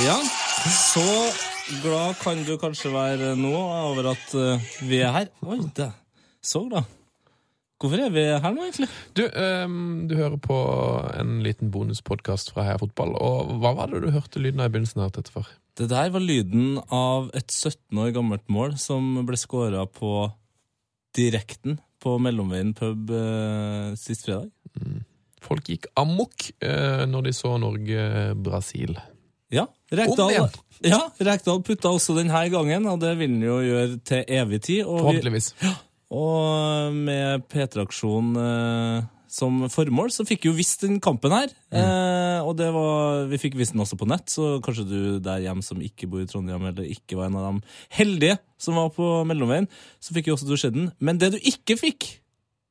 [0.00, 0.16] Ja,
[0.72, 1.02] så
[1.82, 5.26] glad kan du kanskje være nå over at eh, vi er her.
[5.44, 5.90] Oi, det.
[6.40, 6.88] Så glad.
[7.80, 8.88] Hvorfor er vi her nå, egentlig?
[9.12, 10.56] Du, um, du hører på
[11.20, 13.12] en liten bonuspodkast fra Heia Fotball.
[13.12, 15.52] Og hva var det du hørte lyden av i begynnelsen her, Tettefar?
[15.76, 20.30] Det der var lyden av et 17 år gammelt mål som ble skåra på
[21.16, 24.48] direkten på Mellomveien pub uh, sist fredag.
[25.44, 28.96] Folk gikk amok uh, når de så Norge-Brasil.
[29.50, 30.50] Ja, Rekdal,
[30.86, 34.84] ja, Rekdal putta også denne gangen, og det vil han jo gjøre til evig tid.
[34.86, 35.72] Og, vi,
[36.14, 41.50] og med P3-aksjonen eh, som formål, så fikk jo visst den kampen her.
[41.74, 45.44] Eh, og det var, vi fikk visst den også på nett, så kanskje du der
[45.44, 48.90] hjemme som ikke bor i Trondheim, eller ikke var en av de heldige som var
[48.94, 49.68] på Mellomveien,
[50.02, 50.90] så fikk jo også du sett den.
[50.98, 52.08] Men det du ikke fikk,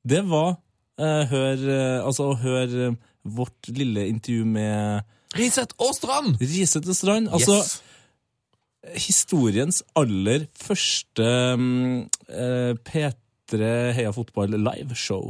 [0.08, 0.58] det var
[1.00, 2.94] eh, hør, eh, altså, å høre
[3.24, 6.40] vårt lille intervju med Riseth og Strand!
[6.42, 7.30] Risete Strand.
[7.30, 9.04] Altså, yes.
[9.10, 11.28] historiens aller første
[11.60, 12.00] mm,
[12.30, 15.30] eh, P3 Heia Fotball liveshow.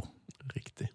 [0.54, 0.88] Riktig.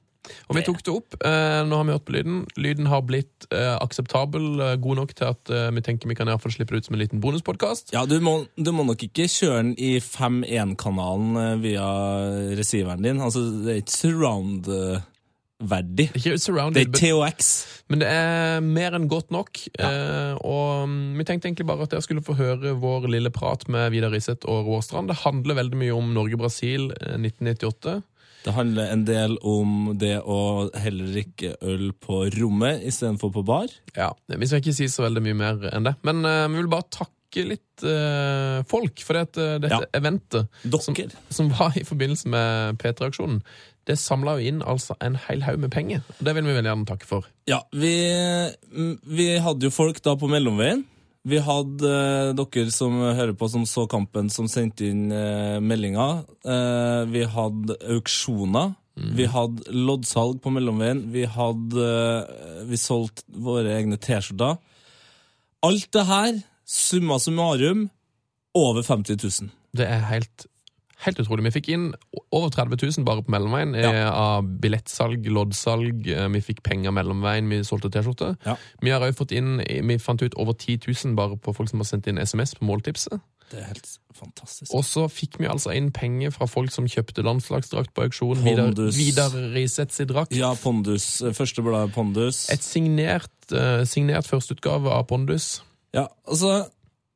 [0.49, 1.15] Og vi tok det opp.
[1.21, 2.43] Eh, nå har vi hørt på lyden.
[2.57, 6.29] Lyden har blitt eh, akseptabel, eh, god nok til at eh, vi tenker vi kan
[6.29, 7.93] i hvert fall slippe det ut som en liten bonuspodkast.
[7.95, 11.89] Ja, du må, du må nok ikke kjøre den i 5.1-kanalen eh, via
[12.57, 13.21] receiveren din.
[13.21, 15.03] Altså, det er ikke surround-verdig.
[16.17, 16.35] Ikke
[16.75, 17.51] Det er TOX.
[17.87, 19.61] men det er mer enn godt nok.
[19.79, 23.63] Eh, og mm, vi tenkte egentlig bare at dere skulle få høre vår lille prat
[23.71, 25.07] med Vidar Riseth og Roar Strand.
[25.07, 28.01] Det handler veldig mye om Norge-Brasil eh, 1998.
[28.45, 33.71] Det handler en del om det å heller drikke øl på rommet istedenfor på bar.
[33.95, 36.69] Ja, Vi skal ikke si så veldig mye mer enn det, men eh, vi vil
[36.69, 39.89] bare takke litt uh, folk for det eh, dette Ja.
[39.99, 40.47] eventet
[40.81, 40.95] som,
[41.29, 43.41] som var i forbindelse med P3-aksjonen.
[43.85, 46.01] Det samla jo inn altså en hel haug med penger.
[46.07, 47.27] og Det vil vi veldig gjerne takke for.
[47.51, 47.91] Ja, vi,
[48.71, 50.85] mm, vi hadde jo folk da på mellomveien.
[51.25, 56.23] Vi hadde eh, dere som hører på, som så kampen, som sendte inn eh, meldinger.
[56.45, 58.73] Eh, vi hadde auksjoner.
[58.95, 61.01] Vi hadde loddsalg på mellomveien.
[61.11, 64.55] Vi hadde eh, Vi solgte våre egne T-skjorter.
[65.65, 67.89] Alt det her, summa summarum,
[68.55, 69.49] over 50 000.
[69.75, 70.45] Det er helt,
[71.03, 71.43] helt utrolig.
[71.49, 71.89] Vi fikk inn
[72.31, 74.11] over 30 000 bare på mellomveien eh, Ja.
[74.15, 76.07] av billettsalg, loddsalg.
[76.07, 78.37] eh, Vi fikk penger mellomveien, vi solgte T-skjorte.
[78.47, 78.55] Ja.
[78.81, 81.79] Vi har også fått inn, vi fant ut over 10 000 bare på folk som
[81.83, 83.19] har sendt inn SMS på måltipset.
[83.51, 84.71] Det er helt fantastisk.
[84.73, 88.39] Og så fikk vi altså inn penger fra folk som kjøpte landslagsdrakt på auksjon.
[88.41, 88.95] Vidar, Pondus.
[88.97, 90.33] Vidar Riseth sin drakt.
[90.33, 91.19] Ja, Pondus.
[91.37, 92.47] Første bladet Pondus.
[92.49, 95.59] Et signert, uh, signert førsteutgave av Pondus.
[95.95, 96.51] Ja, altså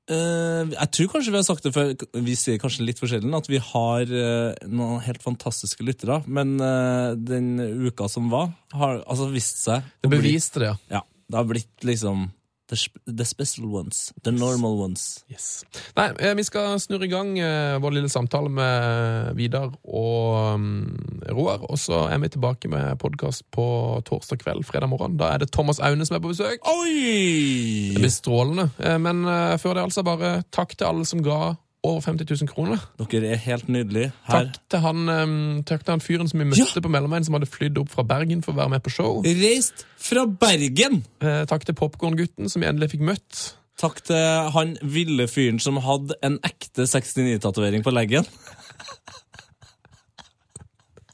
[0.07, 1.91] eh, Jeg tror kanskje vi har sagt det før,
[2.23, 6.22] vi sier kanskje litt forskjellig, at vi har eh, noen helt fantastiske lyttere.
[6.28, 7.53] Men eh, den
[7.90, 11.00] uka som var, har altså vist seg Det beviste det, ja.
[11.00, 12.29] Ja, det har blitt liksom
[12.69, 14.13] the, the special ones.
[14.24, 15.25] The normal ones.
[15.30, 15.66] Yes.
[15.97, 20.97] Nei, eh, vi skal snurre i gang eh, vår lille samtale med Vidar og um,
[21.29, 21.66] Roar.
[21.69, 23.66] Og så er vi tilbake med podkast på
[24.08, 25.18] torsdag kveld, fredag morgen.
[25.19, 26.62] Da er det Thomas Aune som er på besøk.
[26.63, 28.69] Det blir strålende.
[28.79, 32.50] Eh, Men eh, før det, altså, bare takk til alle som ga over 50 000
[32.51, 32.81] kroner.
[33.12, 34.12] Dere er helt nydelige.
[34.28, 37.38] Her Takk til han, um, takk til han fyren som vi møtte på Mellomveien, som
[37.38, 39.22] hadde flydd opp fra Bergen for å være med på show.
[39.23, 41.03] reist fra Bergen!
[41.23, 43.56] Eh, takk til Popkorngutten, som vi endelig fikk møtt.
[43.79, 48.28] Takk til han ville fyren som hadde en ekte 69-tatovering på leggen.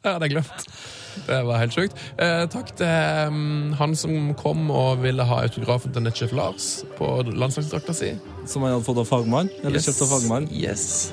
[0.02, 0.70] Det hadde jeg glemt.
[1.28, 2.02] Det var helt sjukt.
[2.22, 7.12] Eh, takk til um, han som kom og ville ha autografen til nettsjef Lars på
[7.32, 8.16] landslagsdrakta si.
[8.46, 9.52] Som han hadde fått av fagmann.
[9.64, 10.50] Eller kjøpt av fagmann.
[10.52, 11.12] Yes.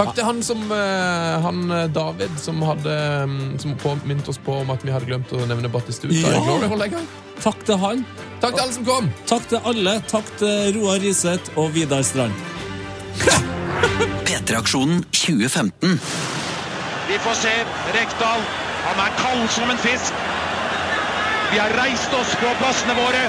[0.00, 2.94] Takk til han som eh, han eh, David, som hadde
[3.24, 7.02] um, Som påminnet oss på om at vi hadde glemt å nevne Battistuta Ja!
[7.40, 8.04] Takk til han.
[8.40, 9.10] Takk til alle som kom!
[9.28, 9.98] Takk til alle.
[10.08, 12.36] Takk til Roar Riseth og Vidar Strand.
[14.28, 16.00] P3-aksjonen 2015.
[17.10, 17.54] Vi får se
[17.96, 18.44] Rekdal.
[18.90, 20.14] Han er kald som en fisk.
[21.52, 23.20] Vi har reist oss på plassene våre.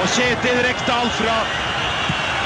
[0.00, 1.34] Og Kjetil Rekdal fra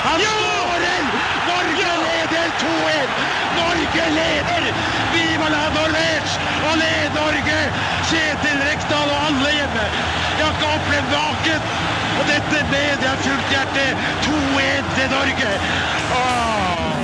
[0.06, 1.05] Han skårer!
[1.50, 3.20] Norge leder 2-1!
[3.58, 4.70] Norge leder!
[5.12, 6.40] Viva la Norvège!
[6.70, 7.61] Og led Norge!
[8.08, 9.87] Kjetil Rekdal og alle hjemme.
[10.38, 11.72] Jeg har ikke opplevd maken.
[12.16, 13.88] Og dette med jeg fullt hjerte.
[14.25, 15.56] 2-1 til Norge.
[16.22, 16.95] Åh.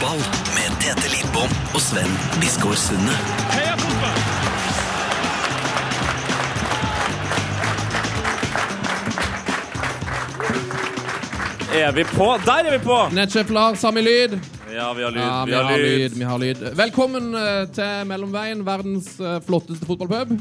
[0.00, 0.18] Fotball
[0.56, 3.16] med Tete Lidbom og Sven Biskår Sunde.
[3.52, 4.20] Heia fotball!
[11.76, 12.28] Er vi på?
[12.46, 12.96] Der er vi på!
[13.12, 14.38] Nettsjef Lars, har vi lyd?
[14.72, 15.20] Ja, vi har lyd.
[15.20, 16.16] Ja, vi har lyd.
[16.16, 16.64] vi har lyd.
[16.80, 20.32] Velkommen eh, til Mellomveien, verdens eh, flotteste fotballpub.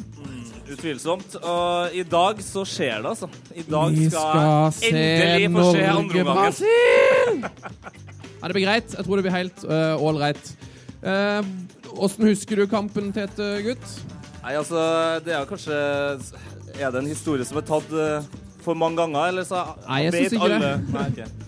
[0.71, 1.35] Utvilsomt.
[1.41, 3.27] Og i dag så skjer det, altså.
[3.55, 5.09] I dag Vi skal, skal se
[5.43, 6.23] endelig få se andre.
[6.29, 8.07] Norge-Brasil!
[8.39, 8.95] Ja, det blir greit.
[8.95, 10.55] Jeg tror det blir helt ålreit.
[10.99, 11.43] Uh,
[11.95, 13.91] Åssen husker du kampen, Tete gutt?
[14.43, 14.79] Nei, altså,
[15.23, 15.75] det er kanskje
[16.75, 18.25] Er det en historie som er tatt uh,
[18.63, 20.73] for mange ganger, eller så Nei, jeg vet alle det.
[20.91, 21.45] Nei, ok.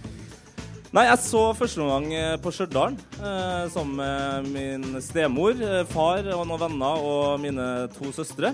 [0.91, 5.55] Nei, jeg så første omgang eh, på Stjørdal uh, sammen med min stemor,
[5.87, 8.51] far og noen venner og mine to søstre.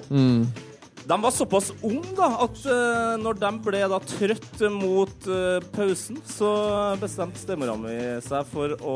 [1.07, 6.17] De var såpass unge da, at uh, når de ble da trøtt mot uh, pausen,
[6.27, 6.49] så
[6.99, 7.95] bestemte stemora mi
[8.25, 8.95] seg for å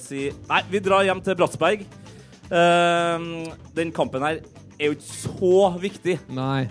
[0.00, 1.84] si nei, vi drar hjem til Bratsberg.
[2.48, 4.40] Uh, den kampen her
[4.78, 6.16] er jo ikke så viktig.
[6.32, 6.70] Nei.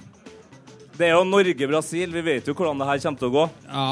[0.97, 3.45] Det er jo Norge-Brasil, vi vet jo hvordan det her kommer til å gå.
[3.69, 3.85] Ja,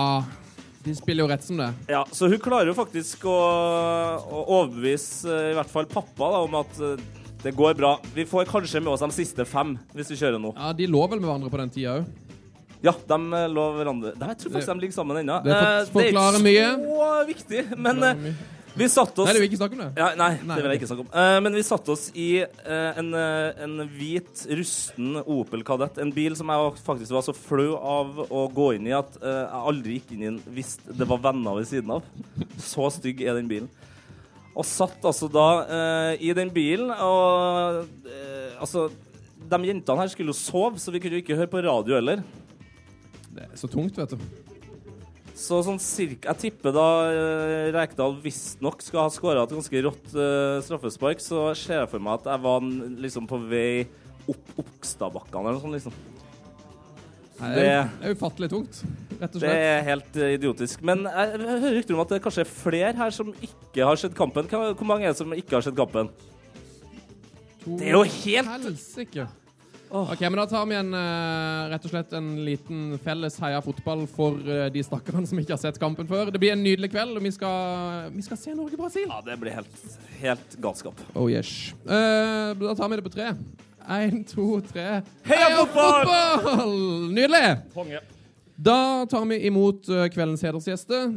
[0.87, 1.69] de spiller jo rett som det.
[1.93, 3.37] Ja, Så hun klarer jo faktisk å,
[4.25, 6.81] å overbevise i hvert fall pappa da, om at
[7.43, 7.93] det går bra.
[8.13, 10.51] Vi får kanskje med oss de siste fem hvis vi kjører nå.
[10.57, 12.09] Ja, De lå vel med hverandre på den tida òg.
[12.83, 15.41] Ja, de eh, lå hverandre Nei, Jeg tror faktisk de ligger sammen ennå.
[15.43, 18.33] det for- Eh, det er ikke så viktig, men eh,
[18.75, 19.97] vi satte oss Nei, det vil jeg ikke snakke om det.
[19.97, 21.09] ja, nei, Nei, det vil jeg ikke snakke om.
[21.11, 25.97] Uh, men vi satte oss i uh, en, uh, en hvit, rusten Opel Kadett.
[25.99, 29.63] En bil som jeg faktisk var så flau av å gå inn i at jeg
[29.63, 32.03] aldri gikk inn i den hvis det var venner ved siden av.
[32.61, 33.67] Så stygg er den bilen.
[34.59, 38.89] Og satt altså da eh, i den bilen, og eh, altså
[39.49, 42.21] De jentene her skulle jo sove, så vi kunne jo ikke høre på radio heller.
[43.31, 44.49] Det er så tungt, vet du.
[45.39, 50.11] Så sånn cirka Jeg tipper da uh, Rekdal visstnok skal ha skåra et ganske rått
[50.11, 52.65] eh, straffespark, så ser jeg for meg at jeg var
[53.05, 53.85] liksom på vei
[54.29, 56.18] opp Okstadbakkene eller noe sånt, liksom.
[57.39, 58.81] Det er ufattelig tungt,
[59.15, 59.45] rett og slett.
[59.45, 60.81] Det er helt eh, idiotisk.
[60.85, 64.01] Men jeg, jeg hører rykter om at det kanskje er flere her som ikke har
[64.01, 64.49] sett kampen.
[64.51, 66.11] Hvor mange er det som ikke har sett kampen?
[67.65, 69.27] Det er jo helt Helsike.
[69.89, 74.05] Ok, men Da tar vi en, eh, rett og slett en liten felles heia fotball
[74.07, 76.29] for eh, de stakkarene som ikke har sett kampen før.
[76.29, 79.07] Det blir en nydelig kveld, og vi skal, vi skal se Norge-Brasil.
[79.09, 79.81] Ja, det blir helt,
[80.21, 81.01] helt galskap.
[81.15, 81.73] Oh yes.
[81.87, 83.33] Uh, da tar vi det på tre.
[83.87, 85.01] Én, to, tre.
[85.23, 87.11] Heia fotball!
[87.15, 88.01] Nydelig!
[88.59, 91.13] Da tar vi imot eh, kveldens hedersgjester.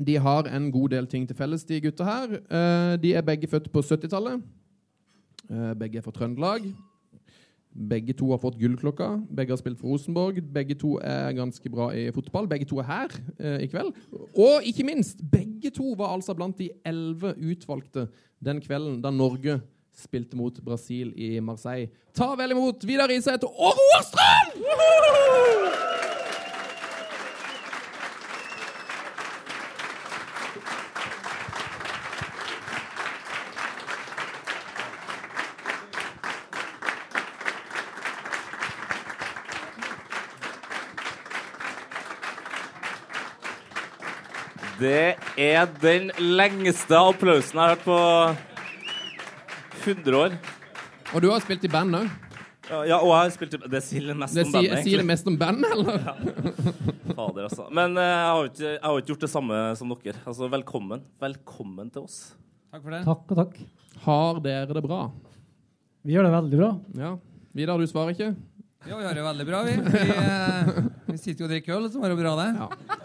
[0.00, 2.38] De har en god del ting til felles, de gutta her.
[2.40, 4.40] Eh, de er begge født på 70-tallet.
[5.50, 6.70] Eh, begge er fra Trøndelag.
[7.90, 9.10] Begge to har fått gullklokka.
[9.36, 10.40] Begge har spilt for Rosenborg.
[10.54, 12.48] Begge to er ganske bra i fotball.
[12.48, 13.12] Begge to er her
[13.60, 13.92] i kveld.
[14.32, 18.08] Og ikke minst, begge to var altså blant de elleve utvalgte
[18.42, 19.60] den kvelden da Norge
[20.00, 21.90] spilte mot Brasil i Marseille.
[22.16, 24.60] Ta vel imot Vidar Riseth og Roar Strøm!
[44.80, 48.49] Det er den lengste applausen jeg har hørt på
[49.90, 50.36] 100 år.
[51.10, 52.10] Og du har spilt i band òg.
[52.70, 55.26] Ja, ja, og jeg har spilt Det sier mest Det om bandet, sier det mest
[55.26, 56.04] om band, eller?
[57.16, 57.66] Fader, altså.
[57.74, 60.22] Men eh, jeg, har ikke, jeg har ikke gjort det samme som dere.
[60.22, 61.02] Altså, velkommen.
[61.24, 62.20] Velkommen til oss.
[62.70, 63.02] Takk for det.
[63.08, 63.58] Takk og takk.
[64.04, 65.00] Har dere det bra?
[66.06, 66.70] Vi gjør det veldig bra.
[67.00, 67.12] Ja.
[67.58, 68.30] Vidar, du svarer ikke?
[68.86, 69.74] Jo, vi har det veldig bra, vi.
[69.90, 70.72] Vi, eh,
[71.10, 72.50] vi sitter jo og drikker øl, så var det bra, det.
[72.56, 73.00] Ja.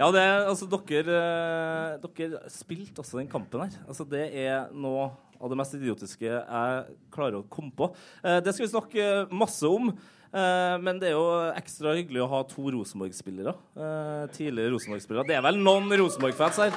[0.00, 3.78] Ja, det altså, dere, eh, dere spilte også den kampen her.
[3.86, 7.90] Altså, det er noe av det mest idiotiske jeg klarer å komme på.
[8.22, 9.90] Eh, det skal vi snakke masse om.
[10.30, 11.26] Eh, men det er jo
[11.58, 13.54] ekstra hyggelig å ha to Rosenborg-spillere.
[13.74, 15.26] Eh, tidligere Rosenborg-spillere.
[15.26, 16.76] Det er vel noen Rosenborg-fans her?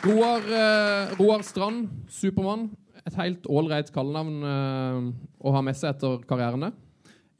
[0.00, 2.70] Roar, eh, Roar Strand, Supermann.
[3.04, 5.10] Et helt ålreit kallenavn eh,
[5.42, 6.70] å ha med seg etter karrieren.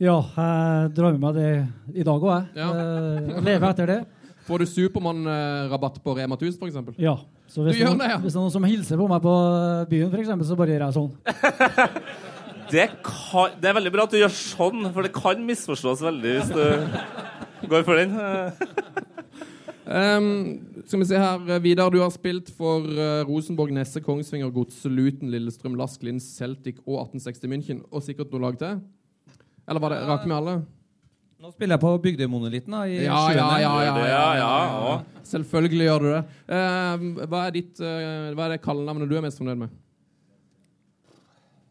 [0.00, 2.44] Ja, jeg drømmer med meg det i dag òg, jeg.
[2.56, 2.68] Ja.
[2.72, 4.00] Eh, lever etter det.
[4.46, 6.98] Får du Supermann-rabatt på Rema 1000, f.eks.?
[7.00, 7.18] Ja.
[7.50, 8.18] Så hvis, Du gjør noen, det, ja.
[8.22, 9.36] hvis det er noen som hilser på meg på
[9.90, 11.12] byen, for eksempel, så bare gjør jeg sånn.
[12.70, 16.34] Det, kan, det er veldig bra at du gjør sånn, for det kan misforstås veldig
[16.36, 18.14] hvis du går for den.
[19.90, 23.98] Eh, Um, skal vi se her, eh, Vidar, du har spilt for uh, Rosenborg, Nesse,
[23.98, 27.80] Kongsvinger, Godset, Luton, Lillestrøm, Lask, Linz, Celtic og 1860 München.
[27.90, 28.78] Og sikkert noe lag til?
[29.66, 30.54] Eller var det rak med alle?
[31.40, 34.96] Nå spiller jeg på Bygdøymonolitten, da, i Ja, ja, ja, ja, ja, ja, ja.
[35.24, 36.18] Selvfølgelig gjør du det.
[36.52, 39.72] Eh, hva er ditt eh, Hva er det kallenavnet du er mest fornøyd med?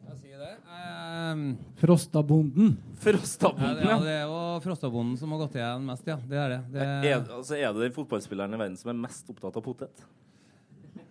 [0.08, 0.56] Jeg sier det.
[0.80, 1.44] Ehm,
[1.84, 2.72] Frostabonden.
[3.04, 6.18] Frostabonden, ja, det er jo Frostabonden som har gått igjen mest, ja.
[6.18, 6.60] Det er det.
[6.74, 10.08] det Er, altså, er det den fotballspilleren i verden som er mest opptatt av potet?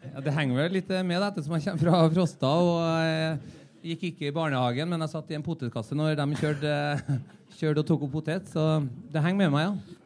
[0.02, 2.50] ja, Det henger vel litt med, ettersom jeg kommer fra Frosta.
[2.58, 3.38] og jeg
[3.84, 6.74] gikk ikke i barnehagen, men jeg satt i en potetkasse når de kjørte,
[7.58, 8.50] kjørte og tok opp potet.
[8.50, 8.64] Så
[9.12, 9.98] det henger med meg, ja.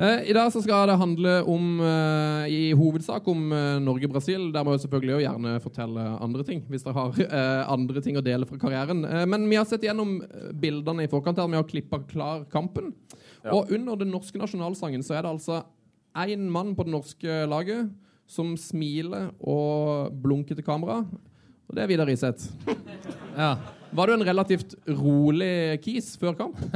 [0.00, 4.46] Eh, I dag så skal det handle om, eh, i hovedsak om eh, Norge-Brasil.
[4.54, 8.16] Der må jeg selvfølgelig også gjerne fortelle andre ting, hvis dere har eh, andre ting
[8.16, 9.04] å dele fra karrieren.
[9.04, 11.50] Eh, men vi har sett gjennom eh, bildene i forkant her.
[11.52, 12.94] Vi har klippa klar kampen.
[13.52, 15.60] Og under den norske nasjonalsangen så er det altså
[16.16, 17.92] én mann på det norske laget
[18.30, 21.02] som smiler og blunker til kamera.
[21.70, 22.50] Og det er Vidar Riseth.
[23.38, 23.52] ja.
[23.94, 26.58] Var du en relativt rolig kis før kamp?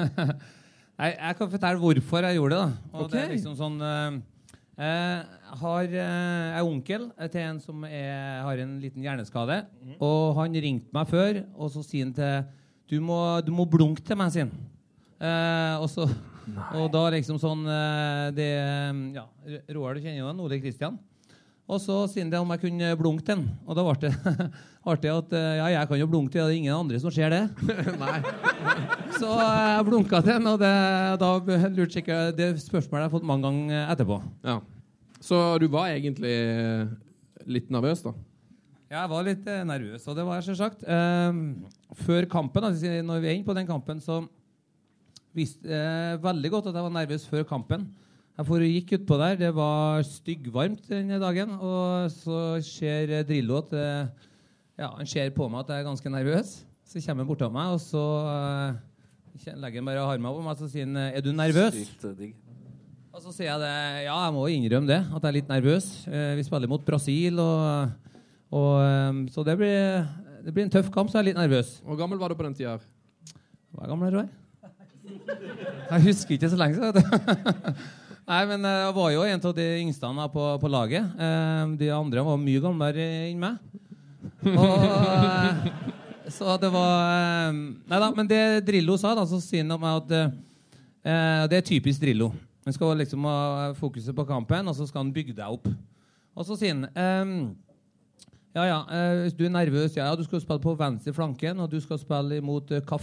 [0.94, 2.58] Jeg, jeg kan fortelle hvorfor jeg gjorde det.
[2.60, 2.90] da.
[2.92, 3.10] Og okay.
[3.10, 4.18] det er liksom sånn eh,
[4.78, 9.56] Jeg har eh, jeg er onkel til en som er, har en liten hjerneskade.
[9.98, 12.46] Og han ringte meg før, og så sier han til
[12.92, 14.54] Du må, du må blunke til meg, sier han.
[15.18, 16.06] Eh, og, så,
[16.78, 18.48] og da liksom sånn eh, det,
[19.18, 19.26] ja,
[19.74, 21.02] Roar, du kjenner jo han, Ole Kristian.
[21.66, 23.48] Og så sier han det om jeg kunne blunke til han.
[23.66, 24.14] Og da ble det
[24.84, 27.32] artig at eh, ja, jeg kan jo blunke til, det er ingen andre som ser
[27.32, 27.42] det.
[29.20, 30.74] Så jeg blunka til den, og det,
[31.22, 31.30] da
[31.72, 34.20] lurte ikke Det spørsmålet jeg har fått mange ganger etterpå.
[34.44, 34.60] Ja.
[35.24, 36.86] Så du var egentlig eh,
[37.48, 38.12] litt nervøs, da?
[38.92, 40.84] Jeg var litt eh, nervøs, og det var jeg selvsagt.
[40.84, 41.42] Eh,
[42.04, 44.20] før kampen, altså, når vi er inne på den kampen, så
[45.34, 47.88] visste jeg veldig godt at jeg var nervøs før kampen.
[48.34, 53.60] Jeg for, gikk utpå der, det var styggvarmt denne dagen, og så ser eh, Drillo
[53.62, 54.30] at eh,
[54.78, 56.54] ja, han ser på meg at jeg er ganske nervøs.
[56.84, 60.60] Så kommer han bortom meg, og så uh, legger han bare armen på meg og
[60.60, 61.78] så sier han, er du nervøs?
[61.94, 62.40] Sykt.
[63.14, 63.72] Og så sier jeg det,
[64.08, 65.88] ja, jeg må innrømme det, at jeg er litt nervøs.
[66.10, 68.14] Uh, vi spiller mot Brasil, og,
[68.50, 70.06] og um, så det blir,
[70.44, 71.76] det blir en tøff kamp, så jeg er litt nervøs.
[71.86, 72.78] Hvor gammel var du på den tida?
[73.74, 74.40] Hvor gammel er du?
[75.84, 77.78] Jeg husker ikke så lenge siden.
[78.30, 81.10] Nei, men jeg var jo en av de yngste på, på laget.
[81.20, 83.58] Eh, De andre var mye gamlere enn meg.
[84.54, 85.68] Og, eh,
[86.34, 89.84] så det var eh, Nei da, men det Drillo sa, da, så sier han om
[89.84, 92.32] meg at eh, det er typisk Drillo.
[92.64, 95.68] Han skal liksom ha fokuset på kampen, og så skal han bygge deg opp.
[96.34, 97.34] Og så sier han ehm,
[98.54, 101.58] ja, ja, eh, hvis du er nervøs, ja, ja, du skal spille på venstre flanken,
[101.60, 102.94] og du skal spille imot eh,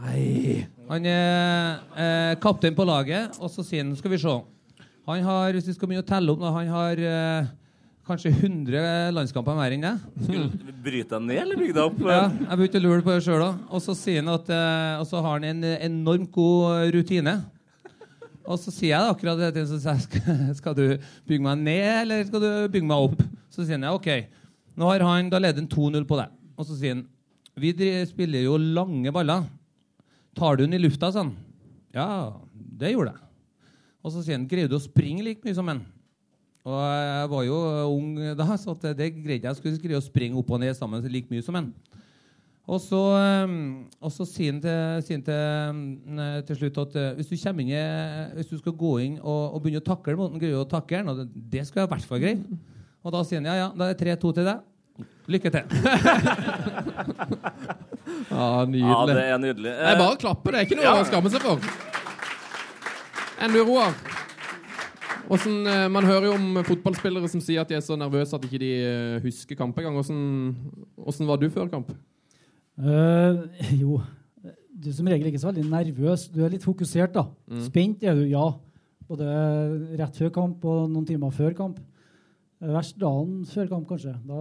[0.00, 0.64] Nei.
[0.88, 4.40] Han er eh, kaptein på laget, og så sier han, skal vi se
[5.06, 7.52] Han har, hvis vi skal begynne å telle opp, han har eh,
[8.04, 12.02] kanskje 100 landskamper mer enn du Bryte deg ned eller bygge deg opp?
[12.04, 13.62] Ja, jeg begynte å lure på det sjøl òg.
[13.70, 17.38] Og så sier han at eh, Og så har han en eh, enormt god rutine.
[18.44, 20.84] Og så sier jeg akkurat det til ham, skal, skal du
[21.24, 23.24] bygge meg ned, eller skal du bygge meg opp?
[23.48, 24.10] Så sier han ja, OK.
[24.76, 26.36] Nå har han, Da leder han 2-0 på deg.
[26.58, 27.06] Og så sier han
[27.54, 27.70] vi
[28.10, 29.44] spiller jo lange baller.
[30.34, 31.30] Tar du den i lufta, sånn?
[31.94, 33.20] Ja, det gjorde jeg.
[34.04, 35.84] Og så sier han greier du å springe like mye som han?
[36.64, 37.56] Og jeg var jo
[37.92, 39.50] ung da, så at det greide jeg.
[39.50, 41.66] Jeg skulle greie å springe opp og ned sammen like mye som en.
[42.64, 42.96] Og så,
[43.44, 43.56] um,
[44.00, 47.68] og så sier han til, sier han til, til slutt at hvis du, inn,
[48.38, 50.70] hvis du skal gå inn og, og begynne å takle mot den, greier du å
[50.70, 52.40] takle den, og det, det skal jeg i hvert fall greie.
[53.04, 54.64] Og da sier han ja, ja, da er det 3-2 til deg.
[55.28, 55.64] Lykke til.
[58.34, 59.70] Ja, Ja, det er nydelig.
[59.70, 60.94] Er bare klapper, det er ikke noe Ja.
[61.00, 61.60] å skamme seg for.
[63.44, 63.92] Enn du, Roar?
[65.24, 68.44] Hvordan, eh, man hører jo om fotballspillere som sier at de er så nervøse at
[68.44, 69.96] ikke de ikke husker kamp engang.
[69.96, 70.20] Hvordan,
[70.98, 71.94] hvordan var du før kamp?
[72.74, 73.46] Uh,
[73.82, 74.00] jo,
[74.74, 76.26] du er som regel ikke så veldig nervøs.
[76.28, 77.28] Du er litt fokusert, da.
[77.64, 78.50] Spent er du, ja.
[79.08, 79.28] Både
[80.00, 81.80] rett før kamp og noen timer før kamp.
[82.60, 84.14] Eh, Verst dagen før kamp, kanskje.
[84.28, 84.38] Da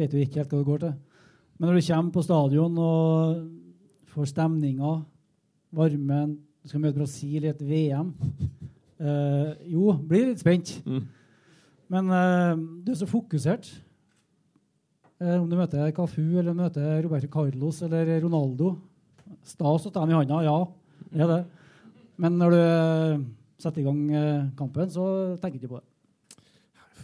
[0.00, 0.94] vet du ikke helt hva det går til.
[1.58, 3.40] Men når du kommer på stadion og
[4.14, 4.94] får stemninga,
[5.70, 8.10] varmen Du skal møte Brasil i et VM
[9.00, 10.76] eh, Jo, blir litt spent.
[10.84, 11.06] Mm.
[11.90, 12.54] Men uh,
[12.84, 13.66] du er så fokusert.
[15.20, 18.76] Uh, om du møter Cafu eller møter Roberto Carlos eller Ronaldo
[19.46, 20.56] Stas å ta dem i handa, ja.
[21.10, 21.40] Det er det.
[22.20, 22.62] Men når du
[23.62, 24.00] setter i gang
[24.58, 25.04] kampen, så
[25.40, 25.86] tenker du ikke på det.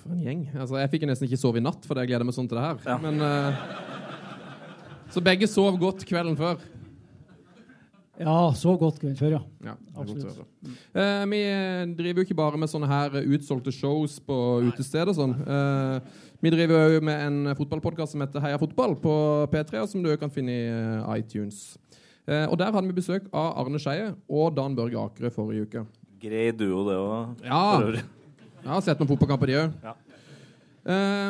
[0.02, 0.42] For en gjeng.
[0.52, 2.66] Altså, jeg fikk nesten ikke sove i natt fordi jeg gleder meg sånn til det
[2.66, 2.82] her.
[2.84, 2.98] Ja.
[3.00, 3.22] Men,
[5.14, 6.60] så begge sov godt kvelden før.
[8.20, 9.40] Ja, så godt kvelden før, ja.
[9.64, 10.38] Ja, Absolutt.
[10.96, 11.40] Eh, vi
[11.98, 14.36] driver jo ikke bare med sånne her utsolgte shows på
[14.70, 15.34] utested og sånn.
[15.44, 19.12] Eh, vi driver jo med en fotballpodkast som heter Heia fotball på
[19.52, 21.76] P3, og som du kan finne i eh, iTunes.
[22.26, 25.84] Eh, og Der hadde vi besøk av Arne Skeie og Dan Børge Akerø forrige uke.
[26.20, 27.44] Grei duo, det òg.
[27.46, 27.62] Ja,
[28.66, 29.78] jeg har sett noen fotballkamper, de òg.
[29.84, 29.94] Ja.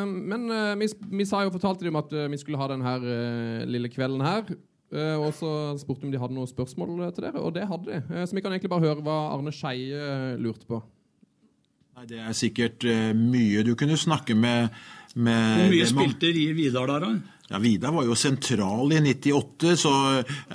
[0.05, 0.87] men eh, vi,
[1.21, 2.97] vi sa jo fortalte dem at eh, vi skulle ha denne
[3.69, 4.43] lille kvelden her.
[4.93, 5.49] Eh, og så
[5.81, 7.97] spurte vi om de hadde noen spørsmål eh, til dere, og det hadde de.
[8.07, 10.79] Eh, så vi kan egentlig bare høre hva Arne Skeie lurte på.
[11.97, 12.85] Nei, Det er sikkert
[13.17, 14.69] mye du kunne snakke med,
[15.17, 17.09] med Hvor mye spilte Vidar der, da?
[17.47, 19.91] Ja, Vidar var jo sentral i 98, så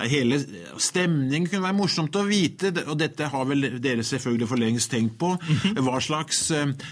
[0.07, 0.37] hele
[0.77, 2.69] stemningen kunne være morsomt å vite.
[2.85, 5.31] Og dette har vel dere selvfølgelig for lengst tenkt på.
[5.81, 6.45] Hva slags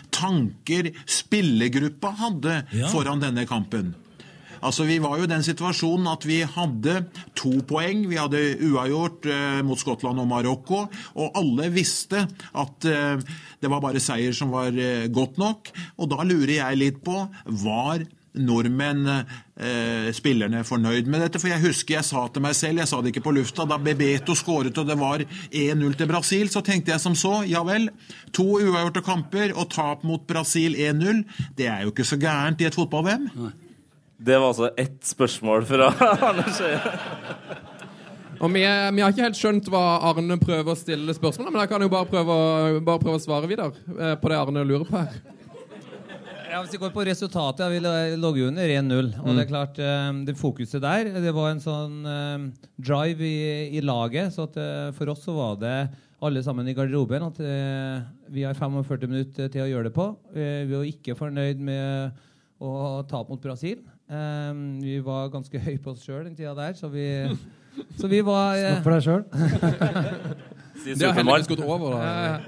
[0.09, 2.89] tanker spillergruppa hadde Ja.
[2.89, 3.93] foran denne kampen.
[4.61, 7.05] Altså, Vi var jo i den situasjonen at vi hadde
[7.37, 8.05] to poeng.
[8.09, 10.85] Vi hadde uavgjort eh, mot Skottland og Marokko.
[11.17, 13.21] Og alle visste at eh,
[13.61, 15.71] det var bare seier som var eh, godt nok.
[15.97, 17.23] Og da lurer jeg litt på
[17.65, 19.07] Var nordmenn,
[19.59, 21.39] eh, spillerne, fornøyd med dette?
[21.41, 23.77] For jeg husker jeg sa til meg selv, jeg sa det ikke på lufta, da
[23.81, 27.89] Bebeto skåret og det var 1-0 til Brasil, så tenkte jeg som så, ja vel,
[28.31, 31.25] to uavgjorte kamper og tap mot Brasil 1-0,
[31.57, 33.27] det er jo ikke så gærent i et fotball-VM.
[34.21, 35.87] Det var altså ett spørsmål fra
[36.29, 36.79] Arne Skeie.
[38.41, 41.61] Og vi, vi har ikke helt skjønt hva Arne prøver å stille spørsmål om, men
[41.63, 42.35] jeg kan jo bare prøve,
[42.85, 45.19] bare prøve å svare videre eh, på det Arne lurer på her.
[46.51, 49.11] Ja, Hvis vi går på resultatet, vi lå- under 1-0.
[49.21, 52.47] Og det er klart, eh, det fokuset der Det var en sånn eh,
[52.81, 54.33] drive i, i laget.
[54.35, 54.57] Så at,
[54.97, 55.75] for oss så var det
[56.21, 57.39] alle sammen i garderoben at
[58.29, 60.03] vi har 45 minutter til å gjøre det på.
[60.35, 62.19] Vi var ikke fornøyd med
[62.61, 63.79] å tape mot Brasil.
[64.11, 64.53] Eh,
[64.83, 67.05] vi var ganske høye på oss sjøl den tida der, så vi,
[67.99, 69.23] så vi var eh, Snakk for deg sjøl.
[70.81, 71.93] Det har heldigvis gått over.
[71.93, 72.39] Da.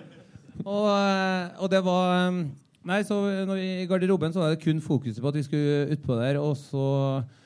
[0.63, 2.43] Og, eh, og det var um,
[2.83, 3.15] Nei, så
[3.47, 6.35] når vi, I garderoben så var det kun fokuset på at vi skulle utpå der
[6.41, 6.87] og så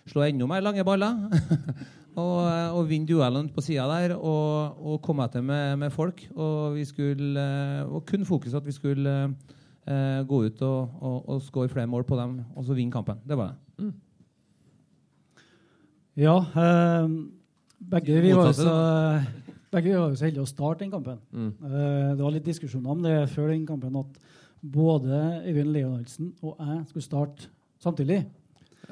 [0.10, 1.14] slå enda mer lange baller.
[2.18, 6.24] og, eh, og vinne duellene på sida der og, og komme etter med, med folk.
[6.34, 7.46] Og vi skulle
[7.86, 9.14] Og kun fokuset at vi skulle
[9.86, 13.22] eh, gå ut og, og, og skåre flere mål på dem og så vinne kampen.
[13.28, 13.94] Det var det.
[16.18, 17.08] Ja, eh,
[17.94, 18.72] begge vi var jo så,
[19.74, 21.20] begge var jo så heldige å starte den kampen.
[21.38, 24.18] Eh, det var litt diskusjoner om det før den kampen at
[24.62, 27.52] både Øyvind Leonardsen og jeg skulle starte
[27.84, 28.24] samtidig.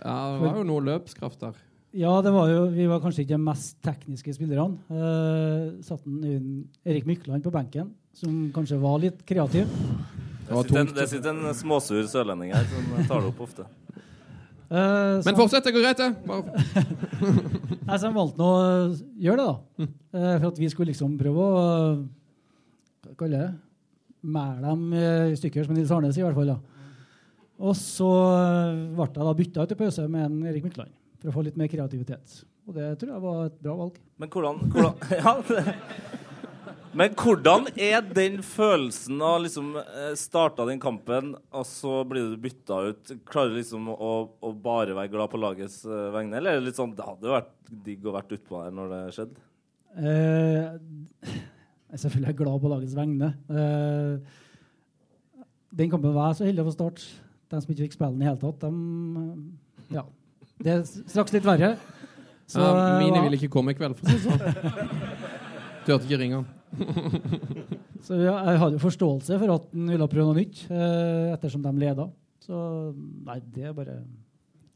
[0.03, 1.55] Ja, det var jo noe løpskraft der.
[1.95, 4.77] Ja, det var jo, vi var kanskje ikke de mest tekniske spillerne.
[4.91, 9.65] Eh, satt en Øyvind Erik Mykland på benken, som kanskje var litt kreativ.
[10.45, 13.65] Det sitter en- det sitter en småsur sørlending her som tar det opp ofte.
[14.65, 16.25] Eh, så- Men fortsett, det går greit, det.
[16.25, 16.49] Bare-
[17.87, 19.87] Nei, så jeg valgte nå å gjøre det, da.
[20.17, 22.07] Eh, for at vi skulle liksom prøve å
[23.05, 23.59] Hva kaller jeg det?
[24.25, 26.55] Mæle dem eh, i stykker, som Nils Arne sier i hvert fall.
[26.55, 26.57] da.
[27.61, 28.09] Og så
[28.97, 30.89] ble jeg da bytta ut i pause med en Erik Mykland
[31.21, 32.41] for å få litt mer kreativitet.
[32.67, 33.99] Og det tror jeg var et bra valg.
[34.17, 35.35] Men hvordan, hvordan ja.
[36.95, 42.37] Men hvordan er den følelsen av liksom eh, starta den kampen, og så blir du
[42.45, 43.11] bytta ut?
[43.27, 46.69] Klarer du liksom å, å bare være glad på lagets eh, vegne, eller er det
[46.69, 47.51] litt sånn Det hadde jo vært
[47.89, 49.43] digg å vært utpå der når det skjedde?
[49.99, 53.31] Eh, jeg er selvfølgelig glad på lagets vegne.
[53.51, 57.11] Eh, den kampen var jeg så heldig å få starte.
[57.51, 60.07] De som ikke fikk spille den i hele tatt, de Ja.
[60.63, 61.75] Det er straks litt verre.
[62.47, 64.39] Så, Ja, mine eh, ville ikke komme i kveld, for å si det sånn.
[65.85, 66.54] Du hørte ikke ringene.
[68.05, 71.73] Så jeg hadde jo forståelse for at han ville prøve noe nytt, eh, ettersom de
[71.81, 72.05] leda.
[72.45, 72.59] Så
[73.25, 73.95] nei, det er bare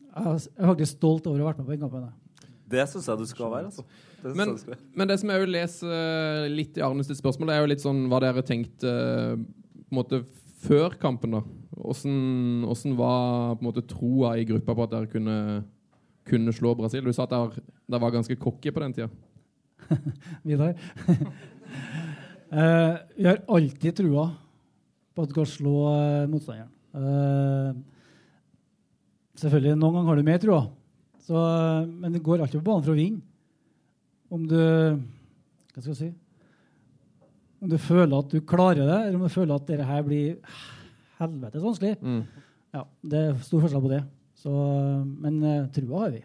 [0.10, 2.08] Jeg er faktisk stolt over å ha vært med på den kampen.
[2.08, 2.48] jeg.
[2.70, 3.70] Det syns jeg du skal være.
[3.70, 3.84] altså.
[4.24, 4.84] Det Men, skal være.
[4.96, 8.04] men det som jeg vil lese eh, litt i Arnes spørsmål, er jo litt sånn
[8.12, 10.24] hva dere tenkte eh, på en måte
[10.66, 11.32] før kampen.
[11.38, 11.44] da.
[11.80, 15.38] Åssen åssen var på en måte troa i gruppa på at dere kunne,
[16.28, 17.06] kunne slå Brasil?
[17.06, 19.10] Du sa at dere, dere var ganske cocky på den tida.
[20.46, 20.76] Vidar.
[22.52, 24.30] eh, vi har alltid trua
[25.14, 26.72] på at du kan slå eh, motstanderen.
[26.96, 27.72] Eh,
[29.42, 30.62] selvfølgelig, noen ganger har du mer trua,
[31.26, 33.24] så, eh, men det går alltid på banen for å vinne.
[34.30, 36.10] Om du Hva skal jeg si?
[37.60, 40.58] Om du føler at du klarer det, eller om du føler at dette her blir
[41.20, 41.98] helvetes vanskelig.
[42.02, 42.22] Mm.
[42.76, 44.04] Ja, Det er stor forskjell på det.
[44.40, 44.52] Så,
[45.20, 45.42] men
[45.76, 46.22] trua har vi.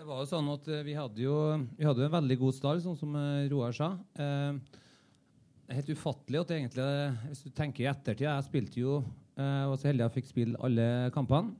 [0.00, 1.34] Det var jo sånn at eh, Vi hadde jo
[1.76, 3.90] vi hadde en veldig god start, sånn som eh, Roar sa.
[4.16, 4.78] Eh,
[5.68, 6.86] det helt ufattelig at det egentlig,
[7.28, 8.94] hvis du tenker i ettertid Jeg spilte jo
[9.36, 11.52] eh, var så heldig jeg fikk spille alle kampene.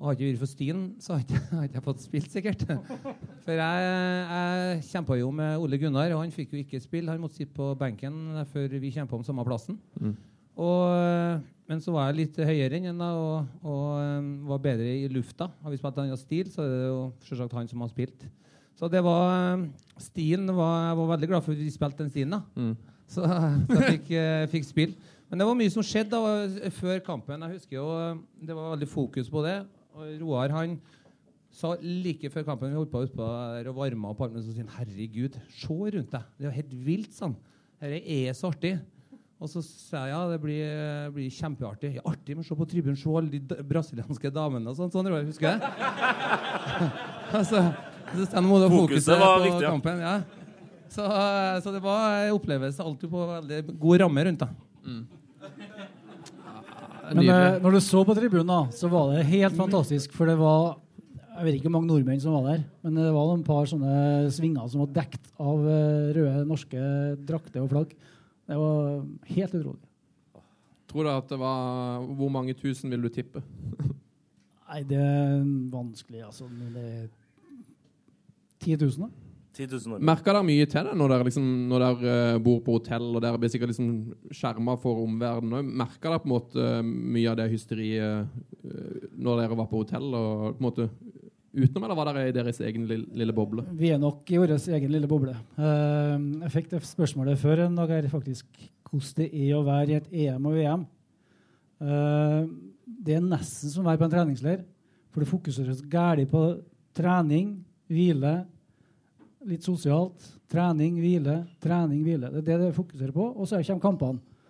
[0.00, 2.66] Og hadde ikke vært for Stien, så hadde jeg ikke jeg fått spilt, sikkert.
[3.46, 7.14] For jeg, jeg kjempa jo med Ole Gunnar, og han fikk jo ikke spille.
[7.14, 9.78] Han måtte sitte på benken før vi kjempa om samme plassen.
[10.58, 15.06] Og, men så var jeg litt høyere enn ham og, og um, var bedre i
[15.08, 15.48] lufta.
[15.64, 18.26] Har vi spilt en annen stil, så er det jo selvsagt han som har spilt.
[18.76, 19.62] Så det var
[20.02, 22.36] stilen var, Jeg var veldig glad for at vi spilte den stilen.
[22.36, 22.42] da.
[22.58, 22.74] Mm.
[23.06, 23.24] Så,
[23.70, 25.12] så jeg fikk, uh, fikk spille.
[25.30, 27.46] Men det var mye som skjedde da, før kampen.
[27.46, 27.88] Jeg husker jo
[28.44, 29.56] Det var veldig fokus på det.
[29.94, 30.76] Og Roar han
[31.54, 34.78] sa like før kampen vi holdt på utpå der og varma opp armen, og sa
[34.80, 36.30] herregud, se rundt deg.
[36.34, 37.36] Det er jo helt vilt, sånn.
[37.80, 38.74] Dette er så artig.
[39.42, 41.90] Og så sa jeg ja, det blir, blir kjempeartig.
[41.98, 44.92] Ja, artig, men se på tribunen, se alle de d- brasilianske damene og sånn.
[44.94, 45.58] Sånn, Roar, husker jeg?
[47.40, 47.64] altså,
[48.14, 49.72] så stedet må du ha Fokuset fokuset på viktig, ja.
[49.74, 50.00] kampen.
[50.04, 50.14] Ja.
[50.94, 51.08] Så,
[51.64, 54.44] så det var en opplevelse alltid på veldig god ramme rundt.
[54.46, 54.48] da.
[57.10, 60.14] Men eh, når du så på tribunen, da, så var det helt fantastisk.
[60.16, 60.78] For det var
[61.34, 64.30] Jeg vet ikke hvor mange nordmenn som var der, men det var noen par sånne
[64.32, 66.78] svinger som var dekt av eh, røde norske
[67.26, 67.96] drakter og flagg.
[68.44, 69.90] Det var helt utrolig.
[70.90, 73.42] Tror du at det var Hvor mange tusen vil du tippe?
[74.68, 76.48] Nei, det er vanskelig, altså.
[76.48, 77.06] Men det er
[78.64, 79.10] 10 000, da.
[79.54, 80.02] 10 000.
[80.02, 83.22] Merker dere mye til det når dere, liksom, når dere eh, bor på hotell og
[83.22, 83.90] dere blir sikkert liksom
[84.34, 85.68] skjerma for omverdenen?
[85.78, 89.84] Merker dere på en måte eh, mye av det hysteriet eh, når dere var på
[89.84, 90.08] hotell?
[90.10, 90.88] og på en måte
[91.54, 93.62] Utenom, eller var dere i deres egen lille, lille boble?
[93.78, 95.36] Vi er nok i vår egen lille boble.
[95.54, 96.14] Eh,
[96.44, 98.48] jeg fikk det spørsmålet før en dag her, faktisk,
[98.88, 100.86] hvordan det er å være i et EM og VM.
[101.84, 102.40] Eh,
[103.06, 104.64] det er nesten som å være på en treningsleir,
[105.14, 106.42] for det fokuseres gærent på
[106.98, 107.54] trening,
[107.90, 108.34] hvile,
[109.46, 110.26] litt sosialt.
[110.50, 112.30] Trening, hvile, trening, hvile.
[112.34, 114.42] Det er det det fokuserer på, og så kommer kampene.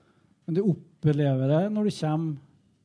[0.44, 2.40] Men du opplever det når du kommer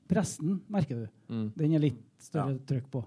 [0.09, 1.09] Pressen, merker du.
[1.29, 1.49] Mm.
[1.53, 3.03] Den er litt større trøkk på.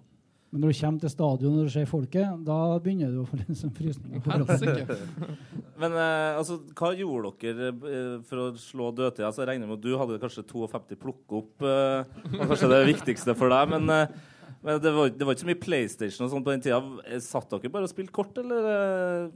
[0.53, 3.57] Men når du kommer til stadion og ser folket, da begynner du å få litt
[3.57, 4.21] sånn frysninger.
[4.21, 4.33] på
[5.81, 9.31] Men eh, altså, hva gjorde dere eh, for å slå dødtida?
[9.31, 11.65] Altså, jeg regner med at du hadde kanskje 52 plukke opp.
[11.65, 13.73] Eh, var kanskje det viktigste for deg.
[13.73, 16.67] Men, eh, men det, var, det var ikke så mye PlayStation og sånt på den
[16.69, 16.83] tida.
[17.09, 18.69] Eh, Satt dere bare og spilte kort, eller?
[18.75, 19.33] eh?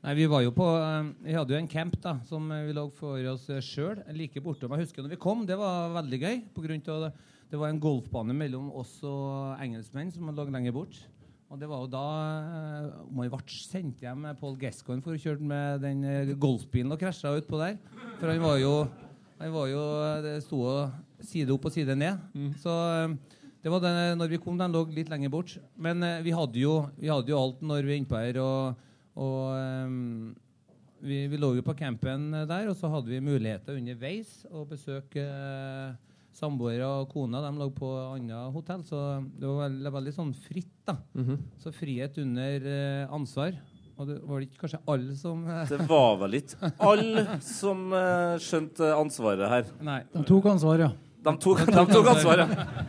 [0.00, 0.66] Nei, Vi var jo på,
[1.26, 4.72] vi hadde jo en camp da, som vi lå for oss sjøl, like bortom.
[4.78, 6.38] Jeg husker når vi kom, det var veldig gøy.
[6.54, 7.10] På grunn av det,
[7.50, 10.98] det var en golfbane mellom oss og engelskmenn som lå lenger bort.
[11.50, 12.04] Og det var jo da
[12.38, 16.94] eh, man ble sendt hjem med Paul Gascoigne for å kjøre med den eh, golfbilen
[16.94, 17.80] og krasja utpå der.
[18.20, 18.74] For han var jo,
[19.40, 19.82] han var jo
[20.22, 20.60] Det sto
[21.26, 22.22] side opp og side ned.
[22.62, 23.16] Så eh,
[23.60, 25.56] det var det, når vi kom, den lå litt lenger bort.
[25.74, 28.40] Men eh, vi, hadde jo, vi hadde jo alt når vi var innpå her.
[28.44, 28.86] og
[29.20, 30.36] og um,
[31.00, 34.64] vi, vi lå jo på campen eh, der, og så hadde vi muligheter underveis å
[34.68, 37.42] besøke eh, samboere og kona.
[37.44, 40.72] De lå på andre hotell, så det var veldig, veldig sånn fritt.
[40.88, 40.96] da.
[41.62, 43.58] Så frihet under eh, ansvar.
[44.00, 48.38] Og det var ikke kanskje alle som eh, Det var vel ikke alle som eh,
[48.40, 49.68] skjønte ansvaret her.
[49.84, 50.00] Nei.
[50.14, 50.90] De tok ansvar, ja.
[51.20, 52.86] De tok, de tok ansvar, ja.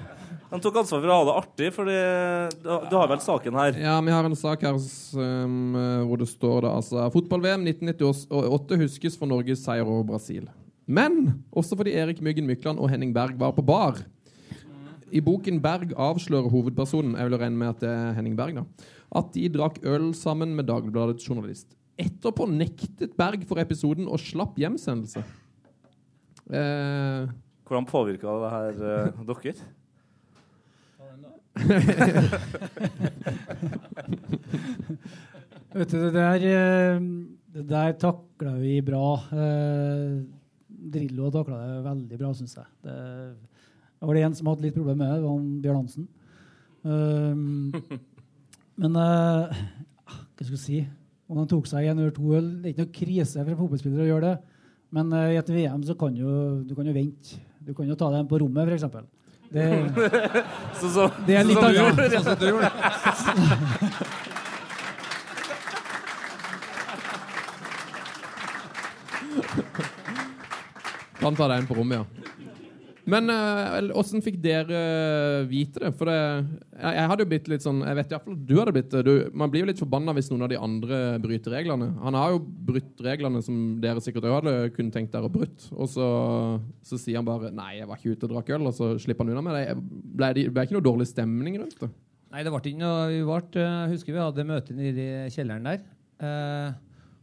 [0.51, 3.77] De tok ansvar for å ha det artig, for du, har vel saken her.
[3.79, 5.77] Ja, vi har en sak her som,
[6.09, 10.49] hvor det står da, altså Fotball-VM 1998 huskes for Norges seier over Brasil.
[10.87, 14.01] Men også fordi Erik Myggen Mykland og Henning Berg var på bar.
[15.11, 18.63] I boken Berg avslører hovedpersonen jeg vil regne med at det er Henning Berg da,
[19.19, 21.67] at de drakk øl sammen med Dagbladets journalist.
[21.99, 25.23] Etterpå nektet Berg for episoden og slapp hjemsendelse.
[26.51, 27.27] Eh,
[27.67, 29.53] Hvordan påvirka det her eh, dere?
[35.71, 36.99] Vet du, det der, eh,
[37.55, 39.19] det der takla vi bra.
[39.31, 40.40] Eh,
[40.81, 42.65] Drillo takla det veldig bra, syns jeg.
[42.85, 42.95] Det,
[44.01, 46.07] det var det en som hadde litt problemer med det, var Bjørn Hansen.
[46.81, 47.71] Um,
[48.81, 50.79] men uh, hva skal jeg si?
[51.29, 53.59] Om han tok seg en eller to øl Det er ikke noe krise for en
[53.59, 54.57] fotballspiller å gjøre det.
[54.97, 56.33] Men uh, i et VM så kan jo,
[56.65, 57.39] du kan jo vente.
[57.61, 58.89] Du kan jo ta den på rommet, f.eks.
[59.51, 59.67] Det,
[60.79, 62.03] Så, så, det er litt annet.
[62.15, 64.27] Sånn som du gjorde.
[71.21, 72.37] Kan tar deg inn på rommet, ja.
[73.09, 73.31] Men
[73.97, 75.89] åssen fikk dere eh, vite det?
[75.97, 76.17] For det,
[76.75, 78.73] jeg, jeg hadde jo blitt litt sånn Jeg vet i hvert fall at du hadde
[78.75, 79.15] blitt det.
[79.41, 81.89] Man blir jo litt forbanna hvis noen av de andre bryter reglene.
[82.03, 85.65] Han har jo brutt reglene som dere sikkert òg hadde kunnet tenkt dere å brutt.
[85.73, 86.07] Og så,
[86.85, 89.25] så sier han bare 'nei, jeg var ikke ute og drakk øl', og så slipper
[89.25, 89.75] han unna med det.
[90.21, 91.89] Ble det ble ikke noe dårlig stemning rundt det?
[92.31, 93.09] Nei, det ble ikke noe.
[93.11, 95.81] Vi ble, husker vi hadde møte nede i kjelleren der.
[96.21, 96.69] Eh,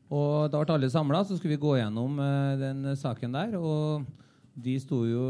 [0.09, 3.57] og da ble alle samla, så skulle vi gå gjennom eh, den saken der.
[3.61, 4.07] Og
[4.59, 5.27] de sto jo,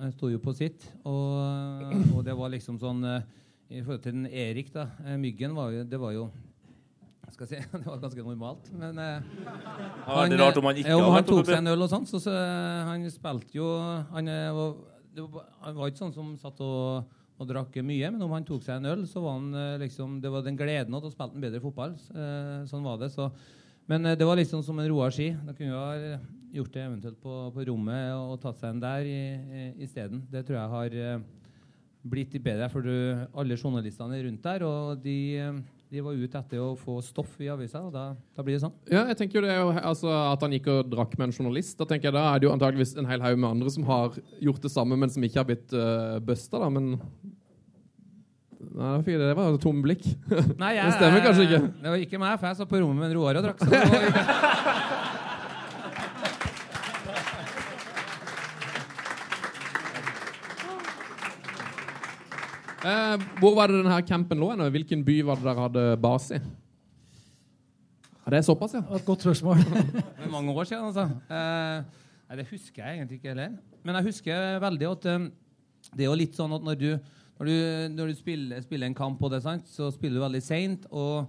[0.00, 0.84] eh, sto jo på sitt.
[1.06, 3.22] Og, og det var liksom sånn eh,
[3.70, 4.88] I forhold til den Erik, da.
[5.06, 6.26] eh, Myggen var jo Det var jo
[7.36, 9.20] skal si, Det var ganske normalt, men eh,
[10.30, 12.34] Det rart om han ikke jo, han tok seg en øl og sånn, så, så
[12.86, 13.66] han spilte jo
[14.12, 14.74] Han, eh, var,
[15.16, 18.46] det var, han var ikke sånn som satt og, og drakk mye, men om han
[18.48, 21.32] tok seg en øl, så var han eh, liksom Det var den gleden å spille
[21.34, 21.96] en bedre fotball.
[22.14, 23.10] Eh, sånn var det.
[23.14, 23.28] Så.
[23.90, 25.30] Men eh, det var liksom som en Roar ski.
[25.46, 26.18] Da kunne vi ha
[26.56, 29.08] gjort det eventuelt på, på rommet og, tatt seg en der
[29.82, 30.24] isteden.
[30.32, 31.24] Det tror jeg har eh,
[32.06, 32.92] blitt bedre, for du,
[33.36, 37.36] alle journalistene er rundt der, og de, eh, De var ute etter å få stoff
[37.38, 38.72] i avisa, og da, da blir det sånn.
[38.90, 41.86] Ja, jeg tenker jo det altså, At han gikk og drakk med en journalist, da
[41.86, 44.66] tenker jeg da er det jo antageligvis en hel haug med andre som har gjort
[44.66, 46.58] det samme, men som ikke har blitt uh, busta.
[46.74, 46.96] Men
[48.80, 50.02] Nei, jeg fikk det, var et tomt blikk.
[50.60, 51.60] Nei, Det stemmer kanskje ikke.
[51.80, 53.62] Det var ikke meg, for jeg satt på rommet med Roar og drakk.
[53.64, 54.26] Så det var ikke.
[62.86, 64.52] Eh, hvor var det denne campen lå?
[64.54, 66.42] og Hvilken by var det dere hadde base i?
[68.30, 68.82] Det er såpass, ja.
[68.94, 69.58] Et godt spørsmål.
[70.18, 71.08] Det er mange år siden, altså.
[71.30, 73.56] Eh, nei, det husker jeg egentlig ikke heller.
[73.82, 75.26] Men jeg husker veldig at um,
[75.94, 76.88] det er jo litt sånn at når du,
[77.36, 77.56] når du,
[77.96, 80.86] når du spiller, spiller en kamp på det, sant, så spiller du veldig seint.
[80.88, 81.26] Og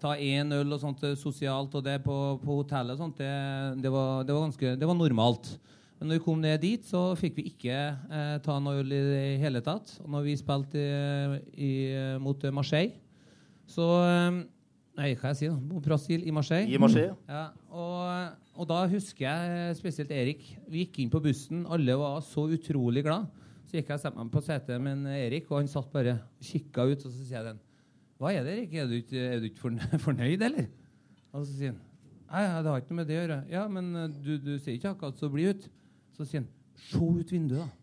[0.00, 3.82] ta én øl og sånt eh, sosialt og det på, på hotellet og sånt, det,
[3.84, 5.52] det, var, det, var ganske, det var normalt.
[5.98, 9.00] Men når vi kom ned dit, så fikk vi ikke eh, ta noe øl i
[9.04, 9.92] det hele tatt.
[10.00, 11.72] Og når vi spilte i, i,
[12.22, 12.96] mot Marseille,
[13.68, 14.40] så eh,
[15.00, 15.80] Nei, hva jeg sier jeg?
[15.84, 16.68] Brasil i Marseille.
[16.68, 17.14] I Marseille.
[17.30, 20.42] Ja, og, og da husker jeg spesielt Erik.
[20.68, 23.30] Vi gikk inn på bussen, alle var så utrolig glad.
[23.70, 26.16] Så gikk jeg og satte meg på setet med en Erik, og han satt bare
[26.18, 27.04] og kikka ut.
[27.06, 27.60] Og så sier jeg den
[28.18, 28.72] Hva er det, Erik?
[28.74, 30.66] Er du ikke, er du ikke fornøyd, eller?
[31.30, 31.84] Og så sier han
[32.30, 33.36] Nei, det har ikke noe med det å gjøre.
[33.50, 35.64] Ja, men eh, du, du ser ikke akkurat så blid ut.
[36.14, 37.76] Så sier han Se ut vinduet, da.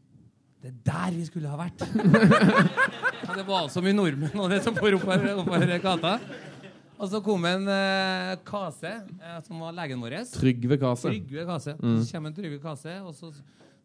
[0.64, 1.84] Det er der vi skulle ha vært.
[1.86, 6.16] ja, det var så mye nordmenn og det som for oppover, oppover gata.
[6.98, 10.18] Og så kom en eh, Kase, eh, som var legen vår.
[10.34, 11.12] Trygve Kase.
[11.12, 11.76] Trygve Kase.
[11.78, 13.30] Så kommer en Trygve Kase, og, så,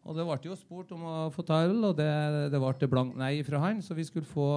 [0.03, 2.09] og det ble jo spurt om å få ta øl, og det,
[2.51, 4.47] det ble blankt nei fra han, så vi skulle få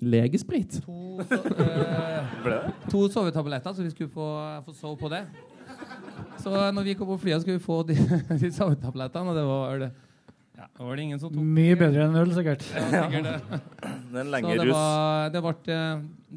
[0.00, 0.76] Legesprit.
[0.84, 4.26] to, so- eh, to sovetabletter, så vi skulle få,
[4.66, 5.24] få sove på det.
[6.38, 7.96] Så når vi kom på flyet, skulle vi få de,
[8.44, 9.90] de sovetablettene, og det var det.
[10.58, 11.42] Ja, var det ingen som tok.
[11.58, 12.64] Mye bedre enn øl, sikkert.
[12.74, 13.58] Ja, sikkert det.
[14.12, 14.22] Så
[14.54, 15.76] det var, det, ble,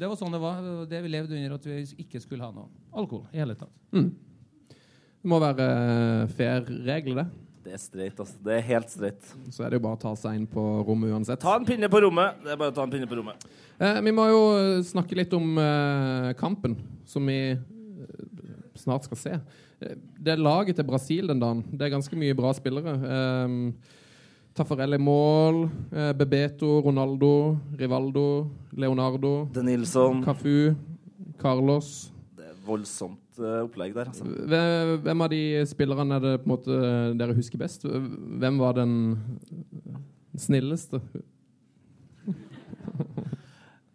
[0.02, 0.60] det var sånn det var.
[0.90, 2.68] Det vi levde under, at vi ikke skulle ha noe
[2.98, 3.72] alkohol i hele tatt.
[3.92, 7.26] Det må være eh, fair regler, det.
[7.62, 8.36] Det er streit, altså.
[8.42, 9.28] Det er helt streit.
[9.54, 11.38] Så er det jo bare å ta seg inn på rommet uansett.
[11.44, 12.40] Ta en pinne på rommet.
[12.42, 13.44] Det er bare å ta en pinne på rommet.
[13.78, 14.40] Eh, vi må jo
[14.88, 16.74] snakke litt om eh, kampen,
[17.06, 17.58] som vi eh,
[18.82, 19.36] snart skal se.
[19.82, 22.96] Eh, Det laget til Brasil den dagen, det er ganske mye bra spillere.
[22.98, 23.56] Eh,
[24.58, 25.62] Taffarelli mål,
[25.96, 30.20] eh, Bebeto, Ronaldo, Rivaldo, Leonardo, Denilsson.
[30.26, 30.74] Cafu,
[31.40, 32.10] Carlos.
[32.36, 34.24] Det er voldsomt eh, opplegg der, altså.
[34.24, 36.80] Hvem hvem av de spillerne er det på en måte
[37.18, 37.86] dere husker best?
[37.86, 38.94] Hvem var den
[40.38, 41.00] snilleste?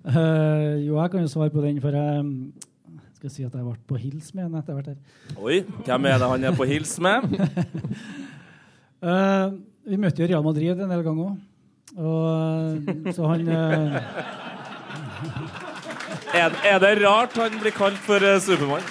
[0.07, 2.53] uh, jo, jeg kan jo svare på den, for jeg mm,
[3.17, 4.99] skal si at jeg ble på hils med en etter hvert her.
[5.37, 7.29] Oi, hvem er det han er på hils med?
[9.03, 9.53] uh,
[9.89, 11.37] vi møtte jo Real Madrid en del ganger òg.
[11.97, 13.95] Og så han uh,
[16.35, 18.83] Er, er det rart han blir kalt for uh, Supermann?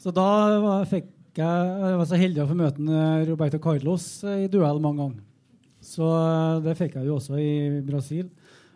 [0.00, 0.26] Så da
[0.88, 1.04] jeg,
[1.36, 5.26] jeg var så heldig å få møte eh, Roberto Carlos eh, i duell mange ganger.
[5.84, 8.30] Så eh, det fikk jeg jo også i Brasil.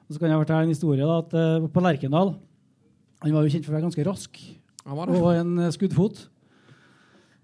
[0.04, 2.34] Og så kan jeg fortelle en historie da, at på Lerkendal
[3.24, 4.42] Han var jo kjent for å være ganske rask
[4.84, 6.26] og en skuddfot.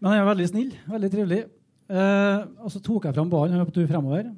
[0.01, 0.75] Men han er veldig snill.
[0.88, 1.40] Veldig trivelig.
[1.90, 3.57] Eh, og så tok jeg fram ballen.
[3.57, 4.29] Han var på tur fremover.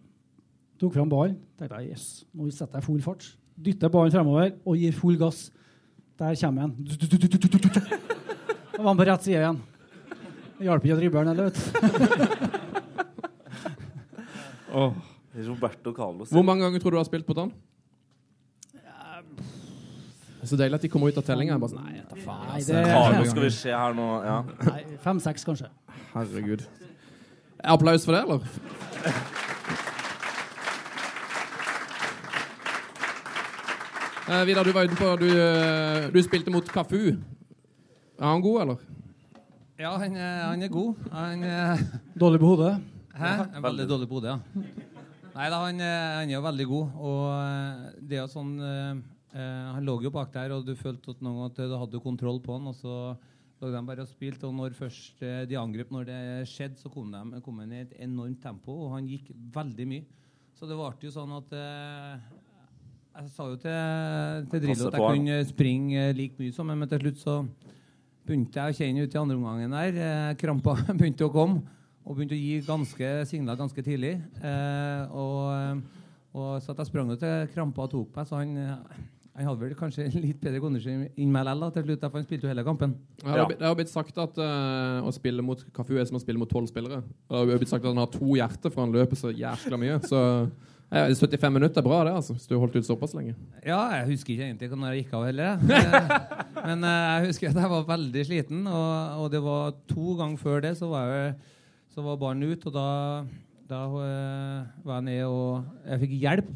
[0.78, 1.36] Tok fram ballen.
[1.58, 3.26] Tenkte jeg, yes, nå setter jeg full fart.
[3.58, 5.48] Dytter ballen fremover og gir full gass.
[6.22, 8.18] Der kommer han.
[8.82, 9.58] Var han på rett side igjen.
[10.58, 11.62] Det hjalp ikke å drible han heller, vet du.
[15.46, 16.30] Roberto Carlos.
[16.32, 17.36] Hvor mange ganger tror du du har spilt på
[20.48, 21.58] er så deilig at de kommer ut av tellinga.
[21.62, 22.46] Sånn, nei, jeg faen.
[22.50, 22.72] Altså.
[23.20, 24.06] det- skal vi se her nå.
[24.26, 24.38] Ja.
[25.04, 25.68] Fem-seks, kanskje.
[26.16, 26.64] Herregud.
[27.62, 28.40] Applaus for det, eller?
[34.32, 37.16] Eh, Vidar, du var på du, eh, du spilte mot Kafu.
[38.22, 38.82] Er han god, eller?
[39.82, 41.00] Ja, han, er- han er god.
[41.10, 41.80] Han er
[42.14, 42.74] Dårlig på hodet.
[43.18, 43.30] Hæ?
[43.56, 44.62] Er veldig dårlig på hodet, ja.
[45.32, 46.94] Nei da, han, er- han er jo veldig god.
[47.02, 49.00] Og eh, det er jo sånn eh,
[49.34, 52.38] eh, Han lå jo bak der, og du følte at noen ganger du hadde kontroll
[52.44, 52.70] på han.
[52.70, 52.94] Og så
[53.62, 56.20] lå de bare og spilte, og når først eh, de angrep, når det
[56.52, 60.06] skjedde, så kom de kom han i et enormt tempo, og han gikk veldig mye.
[60.54, 62.16] Så det varte jo sånn at eh,
[63.18, 66.84] Jeg sa jo til, til Drillo at jeg kunne springe eh, like mye som ham,
[66.84, 67.40] men til slutt så
[68.26, 70.02] begynte jeg å kjenne ut i andre omgangen der.
[70.06, 71.62] Eh, krampa begynte å komme,
[72.02, 74.14] og begynte å gi ganske signaler ganske tidlig.
[74.42, 76.04] Eh, og, eh,
[76.36, 79.48] og så at jeg sprang jo til krampa og tok meg, så han, eh, han
[79.48, 82.52] hadde vel kanskje litt bedre kondisjon enn meg likevel, til slutt, for han spilte jo
[82.52, 82.96] hele kampen.
[83.24, 86.22] Ja, blitt, det har blitt sagt at uh, å spille mot Kafu er som å
[86.22, 87.00] spille mot tolv spillere.
[87.30, 89.98] Det har blitt sagt at han har to hjerter, for han løper så jæskla mye.
[90.04, 90.20] Så
[90.92, 93.32] Ja, 75 minutter er bra, det, altså, hvis du holdt ut såpass lenge.
[93.64, 95.62] Ja, jeg husker ikke egentlig når jeg gikk av heller.
[95.72, 100.18] Eh, Men eh, jeg husker at jeg var veldig sliten, og, og det var to
[100.18, 101.32] ganger før det så var, jeg,
[101.94, 102.84] så var barnet ute, og da,
[103.72, 106.52] da eh, var jeg nede og jeg fikk hjelp.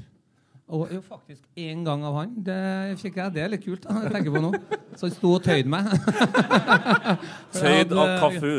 [0.77, 2.37] Og jo, faktisk én gang av han.
[2.43, 2.59] Det
[2.99, 3.33] fikk jeg.
[3.37, 4.01] Det er litt kult, da.
[4.03, 4.49] Jeg tenker på nå.
[4.99, 5.87] Så han sto og tøyde meg.
[7.55, 8.55] Tøyd av kaffe.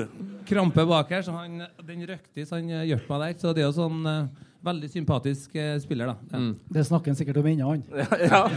[0.48, 3.36] Krampe bak her, så han, den røkte så han hjalp meg der.
[3.44, 6.15] Så det er jo sånn eh, veldig sympatisk eh, spiller, da.
[6.32, 6.46] Ja.
[6.78, 7.84] Det snakker han sikkert om ennå, han.
[8.32, 8.48] Ja.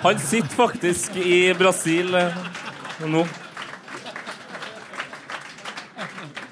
[0.00, 2.42] Han sitter faktisk i Brasil eh,
[3.06, 3.24] nå.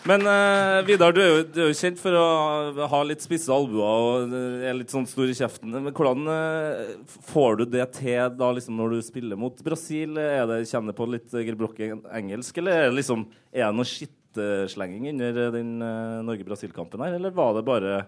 [0.08, 3.52] Men eh, Vidar, du er, jo, du er jo kjent for å ha litt spisse
[3.52, 5.74] albuer og eh, er litt sånn stor i kjeften.
[5.74, 6.94] Men hvordan eh,
[7.28, 10.16] får du det til da liksom når du spiller mot Brasil?
[10.22, 15.10] Er det Kjenner på litt eh, engelsk, eller er det liksom Er det noe skitteslenging
[15.12, 18.00] under den eh, Norge-Brasil-kampen her, eller var det bare,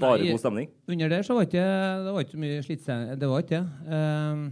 [0.00, 0.70] bare Nei, god stemning?
[0.92, 1.66] Under der så var ikke
[2.06, 3.04] det var ikke så mye slitseng.
[3.20, 3.92] Det var ikke det.
[3.96, 4.42] Ehm,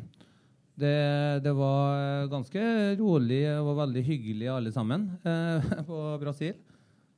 [0.81, 0.95] det.
[1.45, 2.63] Det var ganske
[3.01, 6.55] rolig og veldig hyggelig alle sammen eh, på Brasil.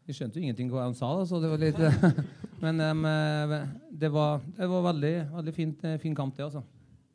[0.07, 1.81] Vi skjønte jo ingenting hva de sa, da, så det var litt
[2.63, 3.57] Men em, eh,
[3.91, 6.63] det, var, det var veldig, veldig fint, eh, fin kamp, det, altså.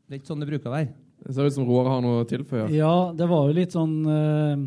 [0.06, 0.92] Det er ikke sånn det bruker å være.
[1.22, 2.68] Det ser ut som Roar har noe å tilføye.
[2.74, 4.64] Ja, det var jo litt sånn uh,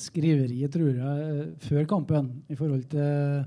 [0.00, 3.44] skriveriet, tror jeg, før kampen i forhold til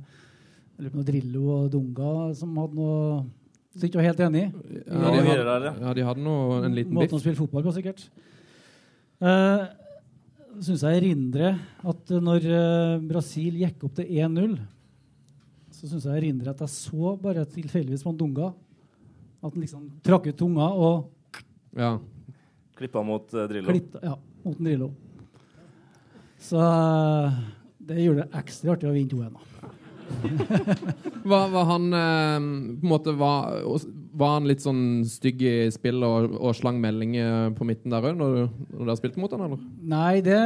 [0.77, 3.25] lurer på noe Drillo og Dunga som hadde noe
[3.77, 4.47] som ikke var helt enig i.
[4.87, 5.91] Ja, de, hadde, ja.
[5.93, 8.07] de hadde noe, en liten Måten å spille fotball på, sikkert.
[9.21, 9.67] Uh,
[10.65, 14.55] syns jeg erindrer at når uh, Brasil gikk opp til 1-0,
[15.77, 18.49] så syns jeg erindrer at jeg så bare tilfeldigvis på en Dunga
[19.37, 21.43] at han liksom trakk ut tunga og
[21.77, 21.97] Ja.
[22.77, 23.69] Klippa mot uh, Drillo.
[23.69, 24.91] klippet ja, mot Drillo.
[26.41, 27.37] Så uh,
[27.77, 29.56] det gjorde det ekstra artig å vinne 2-1.
[31.27, 32.37] Var, var han eh,
[32.79, 33.57] på en måte var,
[34.15, 38.15] var han litt sånn stygg i spill og, og slang meldinger på midten der òg,
[38.15, 38.37] når,
[38.71, 39.65] når dere spilte mot han, eller?
[39.91, 40.37] Nei, det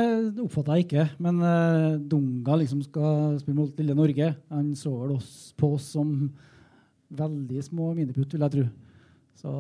[0.42, 1.06] oppfatta jeg ikke.
[1.22, 4.32] Men eh, Dunga liksom skal spille mot lille Norge.
[4.50, 6.16] Han så vel oss på oss som
[7.12, 8.66] veldig små miniputt, vil jeg tro.
[9.42, 9.54] Så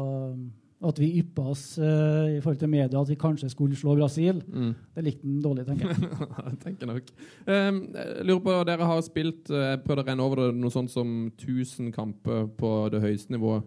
[0.83, 4.39] at vi yppa oss uh, i forhold til media at vi kanskje skulle slå Brasil,
[4.49, 4.71] Mm.
[4.95, 6.09] det likte han dårlig, tenker jeg.
[6.45, 7.11] jeg tenker nok.
[7.45, 10.89] Um, jeg lurer på, Dere har spilt uh, prøvde å renne over det noe sånt
[10.91, 13.63] som 1000 kamper på det høyeste nivået.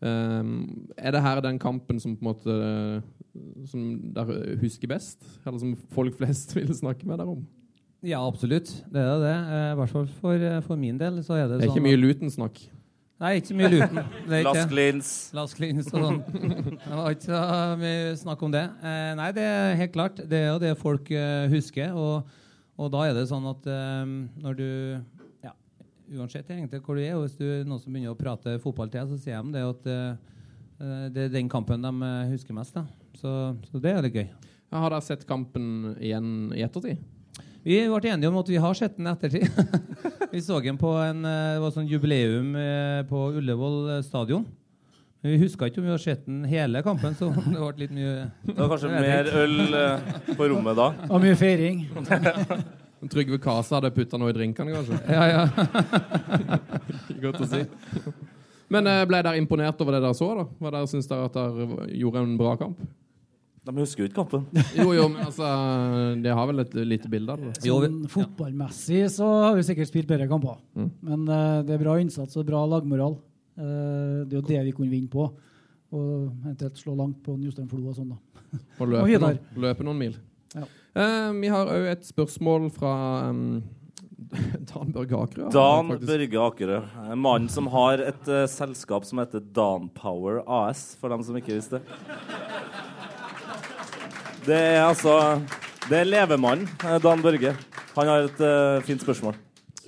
[0.00, 2.54] Um, er det her den kampen som på en måte
[3.68, 3.82] Som
[4.16, 5.20] dere husker best?
[5.46, 7.42] Eller som folk flest vil snakke med dere om?
[8.02, 8.70] Ja, absolutt.
[8.88, 9.34] Det er det.
[9.36, 11.18] Eh, I hvert fall for, eh, for min del.
[11.22, 12.62] så er det, Det er sånn ikke mye Luton-snakk.
[13.20, 13.98] Nei, ikke så mye Luton.
[14.00, 14.30] Lasklins.
[14.32, 14.76] ikke Lask det.
[14.78, 15.08] Lins.
[15.36, 16.20] Last Cleans og sånn.
[16.86, 17.40] Det var ikke så
[17.82, 18.62] mye snakk om det.
[18.80, 20.22] Eh, nei, det er helt klart.
[20.30, 21.92] Det er jo det folk eh, husker.
[21.92, 22.30] Og,
[22.80, 24.70] og da er det sånn at eh, når du
[25.44, 25.52] ja,
[26.16, 28.88] Uansett egentlig hvor du er, og hvis du er noen som begynner å prate fotball
[28.88, 32.56] til deg, så sier de det at eh, det er den kampen de eh, husker
[32.56, 32.72] mest.
[32.72, 32.86] Da.
[33.20, 33.36] Så,
[33.68, 34.30] så det er litt gøy.
[34.70, 37.04] Ja, har dere sett kampen igjen i ettertid?
[37.60, 39.48] Vi ble enige om at vi har sett den i ettertid.
[40.32, 44.46] vi så den på en eh, det var sånn jubileum eh, på Ullevål eh, stadion.
[45.20, 47.92] Men vi huska ikke om vi har sett den hele kampen, så det ble litt
[47.92, 49.58] mye Det var kanskje mer øl
[50.30, 50.88] på rommet da.
[51.10, 51.84] Og mye feiring.
[53.12, 54.96] Trygve Kasa hadde putta noe i drinkene, kanskje?
[55.08, 56.58] Ja, ja.
[57.20, 57.62] Godt å si.
[58.72, 60.32] Men ble dere imponert over det dere så?
[60.36, 60.48] da?
[60.60, 62.80] Hva dere Syns dere at dere gjorde en bra kamp?
[63.60, 64.46] De husker jo ikke kampen.
[64.78, 65.48] Jo, jo, men altså
[66.24, 67.52] Det har vel et lite bilde av det?
[67.60, 70.56] Sånn fotballmessig så har vi sikkert spilt bedre kamper.
[70.78, 70.88] Mm.
[71.10, 73.18] Men uh, det er bra innsats og bra lagmoral.
[73.60, 75.28] Uh, det er jo det vi kunne vinne på.
[75.90, 78.20] Og eventuelt slå langt på Jostein Flo og sånn, da.
[78.78, 80.16] Og løpe, og noen, løpe noen mil.
[80.54, 80.64] Ja.
[80.96, 82.94] Uh, vi har òg et spørsmål fra
[83.28, 83.60] um,
[84.70, 85.50] Dan Børge Akerø.
[85.52, 85.92] Dan.
[86.00, 86.80] Børge Akerø.
[87.10, 91.58] En mann som har et uh, selskap som heter Danpower AS, for dem som ikke
[91.58, 91.98] visste det.
[94.46, 95.42] Det er altså
[95.88, 97.54] Det er levemannen eh, Dan Børge.
[97.96, 99.34] Han har et uh, fint spørsmål.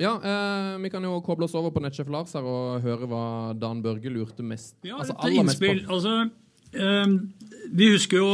[0.01, 3.25] Ja, eh, Vi kan jo koble oss over på Nettsjef Lars her og høre hva
[3.61, 5.65] Dan Børge lurte mest Ja, altså et aller mest på.
[5.69, 5.91] innspill.
[5.93, 6.12] Altså,
[6.75, 7.07] eh,
[7.77, 8.31] vi husker jo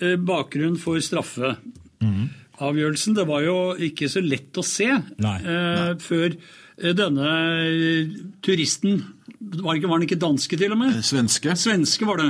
[0.00, 3.14] eh, bakgrunnen for straffeavgjørelsen.
[3.20, 3.56] Det var jo
[3.86, 4.88] ikke så lett å se
[5.22, 6.38] Nei, eh, før eh,
[6.76, 7.34] denne
[7.68, 9.02] eh, turisten
[9.44, 10.98] var, ikke, var han ikke danske, til og med?
[11.04, 11.54] Svenske.
[11.58, 12.28] Svenske var det.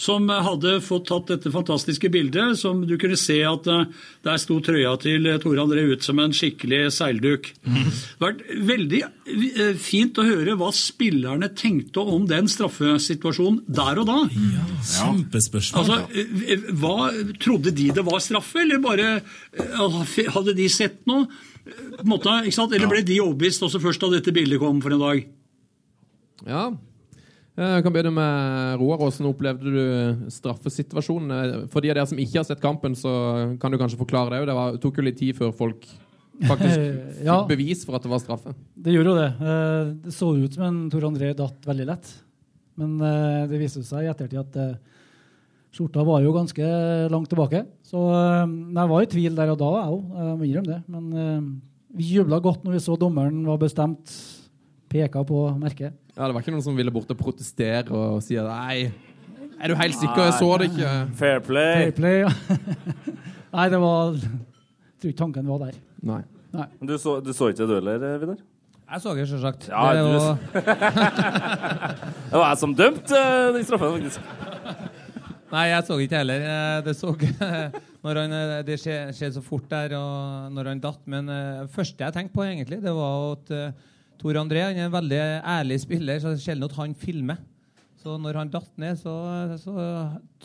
[0.00, 2.58] Som eh, hadde fått tatt dette fantastiske bildet.
[2.60, 3.86] Som du kunne se at eh,
[4.26, 7.50] der sto trøya til eh, Tore André ut som en skikkelig seilduk.
[7.64, 7.74] Det
[8.22, 14.10] har vært veldig eh, fint å høre hva spillerne tenkte om den straffesituasjonen der og
[14.10, 14.20] da.
[14.94, 15.82] Kjempespørsmål.
[15.84, 17.10] Altså, eh, hva,
[17.44, 21.28] Trodde de det var straffe, eller bare eh, hadde de sett noe?
[21.64, 22.72] På en måte, ikke sant?
[22.76, 25.22] Eller ble de overbevist også først da dette bildet kom for en dag?
[26.44, 26.64] Ja.
[27.54, 28.98] Jeg kan begynne med Roar.
[28.98, 31.68] Hvordan opplevde du straffesituasjonen?
[31.72, 33.12] For de av dere som ikke har sett kampen, så
[33.62, 34.48] kan du kanskje forklare det.
[34.50, 35.86] Det var, tok jo litt tid før folk
[36.48, 36.82] faktisk
[37.28, 37.38] Ja.
[37.44, 38.52] fikk bevis for at det var straffe.
[38.74, 39.30] Det gjorde jo det.
[39.38, 42.10] Eh, Det så ut som en Tor André datt veldig lett.
[42.82, 44.74] Men eh, det viste seg i ettertid at eh,
[45.74, 46.68] skjorta var jo ganske
[47.14, 47.64] langt tilbake.
[47.84, 50.04] Så eh, jeg var i tvil der og da, jeg òg.
[50.18, 50.80] Jeg må innrømme det.
[50.88, 51.48] Men eh,
[52.00, 54.14] vi jubla godt når vi så dommeren var bestemt,
[54.90, 55.92] peka på merket.
[56.14, 58.92] Ja, Det var ikke noen som ville bort og protestere og si at nei,
[59.58, 60.28] er du helt sikker?
[60.28, 60.92] Jeg så det ikke.
[61.18, 61.74] Fair play.
[61.82, 62.30] Fair play, ja.
[63.54, 65.76] Nei, det var Jeg tror ikke tanken var der.
[66.02, 66.22] Nei.
[66.54, 66.66] Nei.
[66.80, 68.40] Men Du så, du så ikke det du heller, Vidar?
[68.94, 69.68] Jeg så det, selvsagt.
[69.70, 70.36] Ja, det var,
[72.30, 74.20] Det var jeg som dømte eh, den straffen, faktisk.
[75.54, 76.44] Nei, jeg så ikke heller.
[76.50, 77.14] Eh, Det så
[78.04, 81.02] når han, eh, det skjedde så fort der, og når han datt.
[81.10, 83.56] Men det første jeg tenkte på, egentlig, det var at
[84.20, 87.42] Tor André han er en veldig ærlig spiller, så det er sjelden at han filmer.
[88.04, 89.12] Så når han datt ned, så,
[89.62, 89.72] så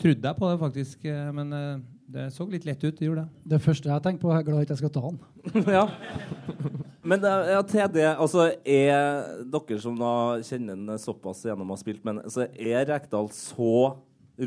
[0.00, 1.02] trodde jeg på det, faktisk.
[1.04, 1.80] eh, Men eh,
[2.10, 2.96] det så litt lett ut.
[2.96, 3.42] Det gjorde det.
[3.52, 5.18] Det første jeg tenkte på, er glad ikke jeg skal ta han.
[5.78, 5.82] ja.
[7.04, 10.12] Men eh, ja, til det, altså er dere som da
[10.46, 13.74] kjenner den såpass gjennom å ha spilt, men så er Rekdal så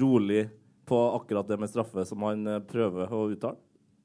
[0.02, 0.48] rolig
[0.89, 3.60] på akkurat det med straffe som han eh, prøver å uttale?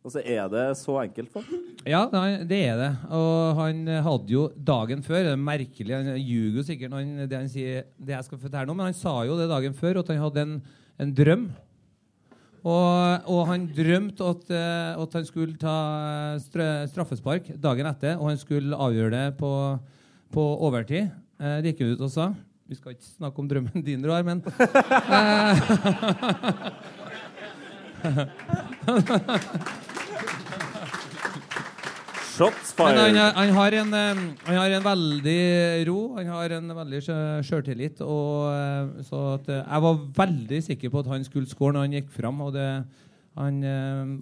[0.08, 1.62] Altså Er det så enkelt for ham?
[1.88, 2.90] Ja, det er det.
[3.12, 7.14] Og han eh, hadde jo dagen før Det er merkelig, han ljuger jo sikkert han,
[7.28, 10.00] det han sier, det jeg skal fortelle nå, men han sa jo det dagen før
[10.02, 10.54] at han hadde en,
[11.02, 11.48] en drøm.
[12.66, 15.76] Og, og han drømte at, eh, at han skulle ta
[16.42, 19.52] stra straffespark dagen etter, og han skulle avgjøre det på,
[20.34, 21.10] på overtid.
[21.38, 22.32] Eh, det gikk han ut og sa.
[22.68, 24.42] Vi skal ikke snakke om drømmen din, Roar, men
[32.38, 33.94] Shots Men han, han, har en,
[34.46, 35.38] han har en veldig
[35.88, 37.98] ro, han har en veldig sjø- sjøltillit.
[37.98, 42.12] Så at, eh, jeg var veldig sikker på at han skulle score når han gikk
[42.14, 42.38] fram.
[42.46, 42.68] Og det,
[43.38, 43.58] han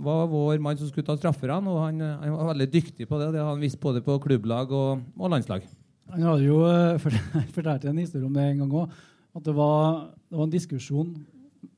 [0.06, 3.20] var vår mann som skulle ta strafferne, og han, eh, han var veldig dyktig på
[3.20, 3.34] det.
[3.36, 5.66] Det har han visst både på klubblag og, og landslag.
[6.14, 7.06] Han hadde jo eh,
[7.56, 9.00] fortalt en historie om det en gang òg.
[9.36, 11.16] At det var, det var en diskusjon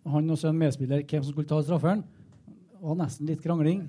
[0.09, 2.05] han og så en medspiller hvem som skulle ta strafferen.
[2.47, 3.83] Det var nesten litt krangling.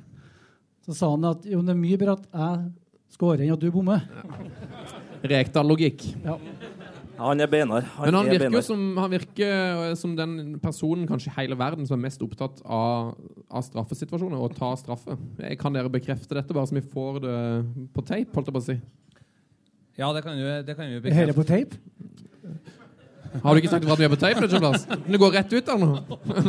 [0.85, 3.69] Så sa han at jo, det er mye bedre at jeg scorer enn at du
[3.73, 4.03] bommer.
[5.31, 6.05] Rekdal-logikk.
[6.25, 6.37] Ja.
[7.19, 7.83] Han er beinar.
[7.99, 9.49] Men han er virker jo som, han virker
[9.89, 13.11] eh, som den personen kanskje i hele verden som er mest opptatt av,
[13.51, 15.17] av straffesituasjoner og ta straffe.
[15.59, 17.37] Kan dere bekrefte dette, bare så vi får det
[17.95, 18.31] på tape?
[18.37, 18.77] holdt jeg på å si?
[19.99, 21.75] Ja, det kan du, det kan du Hele på tape?
[23.43, 24.41] Har du ikke sagt at vi er på tape?
[24.41, 25.89] Men det går rett ut der nå.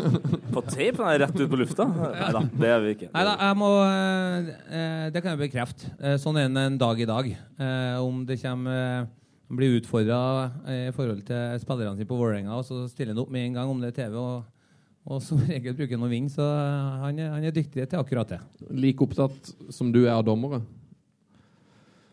[0.54, 1.02] På tape?
[1.02, 1.84] Nei, rett ut på lufta?
[1.86, 3.08] Nei da, det er vi ikke.
[3.12, 5.90] Nei da, jeg må eh, Det kan jeg bekrefte.
[6.00, 7.28] Eh, sånn er det en dag i dag.
[7.36, 9.10] Eh, om det kommer
[9.50, 10.22] blir utfordra
[10.70, 13.72] i forhold til spillerne sine på Vålerenga, og så stiller han opp med en gang
[13.72, 14.14] om det er TV.
[14.14, 14.46] og
[15.10, 16.44] og som regel bruker han å vinne, så
[17.02, 18.40] han er, han er dyktig til akkurat det.
[18.70, 20.60] Like opptatt som du er av dommere.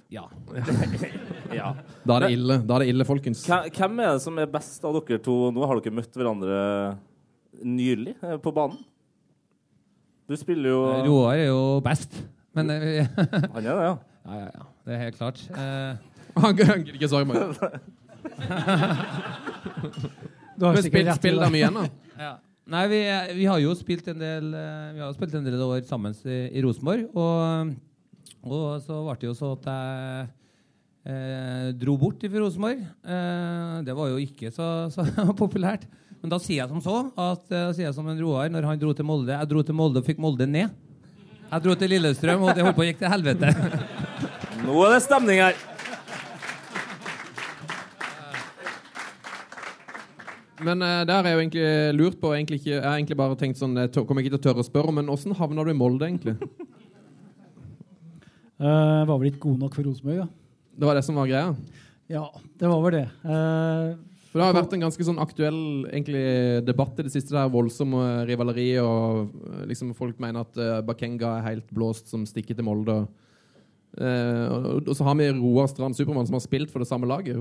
[0.09, 0.23] Ja.
[1.55, 1.71] Ja.
[2.07, 3.43] Da er det ille, da er det ille folkens.
[3.47, 5.63] Hvem er det som er best av dere to nå?
[5.67, 6.59] Har dere møtt hverandre
[7.63, 8.79] nylig eh, på banen?
[10.27, 12.17] Du spiller jo Roar er jo best,
[12.57, 13.07] men eh,
[13.55, 13.93] Han er det, ja.
[14.27, 14.65] ja, ja, ja.
[14.87, 15.39] Det er helt klart.
[15.51, 15.93] Eh,
[16.37, 17.37] Han gidder ikke svare meg.
[20.57, 21.47] Du har sikkert rett spill det.
[21.47, 21.87] dem igjen, da.
[22.17, 22.31] Ja.
[22.67, 22.99] Nei, vi,
[23.37, 26.15] vi har jo spilt en del eh, Vi har jo spilt en del år sammen
[26.25, 27.05] i, i Rosenborg.
[27.13, 27.75] Og,
[28.49, 30.25] og så ble det jo så at jeg
[31.07, 32.81] eh, dro bort fra Rosenborg.
[32.83, 35.05] Eh, det var jo ikke så, så
[35.43, 35.87] populært.
[36.21, 38.81] Men da sier jeg som så at eh, sier jeg som en Roar når han
[38.81, 39.31] dro til Molde.
[39.35, 40.73] Jeg dro til Molde og fikk Molde ned.
[41.47, 43.53] Jeg dro til Lillestrøm, og det holdt på å gikk til helvete.
[44.65, 45.59] Nå er det stemning her.
[50.65, 51.65] Men uh, der er jeg jo egentlig
[51.99, 54.39] lurt på egentlig ikke, Jeg har egentlig bare tenkt sånn Jeg tør- kommer ikke til
[54.41, 56.37] å tørre å spørre, men åssen havna du i Molde, egentlig?
[58.57, 60.46] Uh, var vel ikke god nok for Rosenborg, da.
[60.77, 61.55] Det var det som var greia?
[62.07, 62.27] Ja,
[62.59, 63.07] det var vel det.
[63.25, 63.97] Uh,
[64.29, 66.25] For det har vært en ganske sånn aktuell egentlig,
[66.67, 71.37] debatt i det siste, der voldsom eh, rivaleri, og eh, liksom folk mener at Bakenga
[71.39, 72.99] er helt blåst som stikker til Molde.
[73.97, 77.09] Eh, og, og så har vi Roar Strand Supermann som har spilt for det samme
[77.09, 77.39] laget.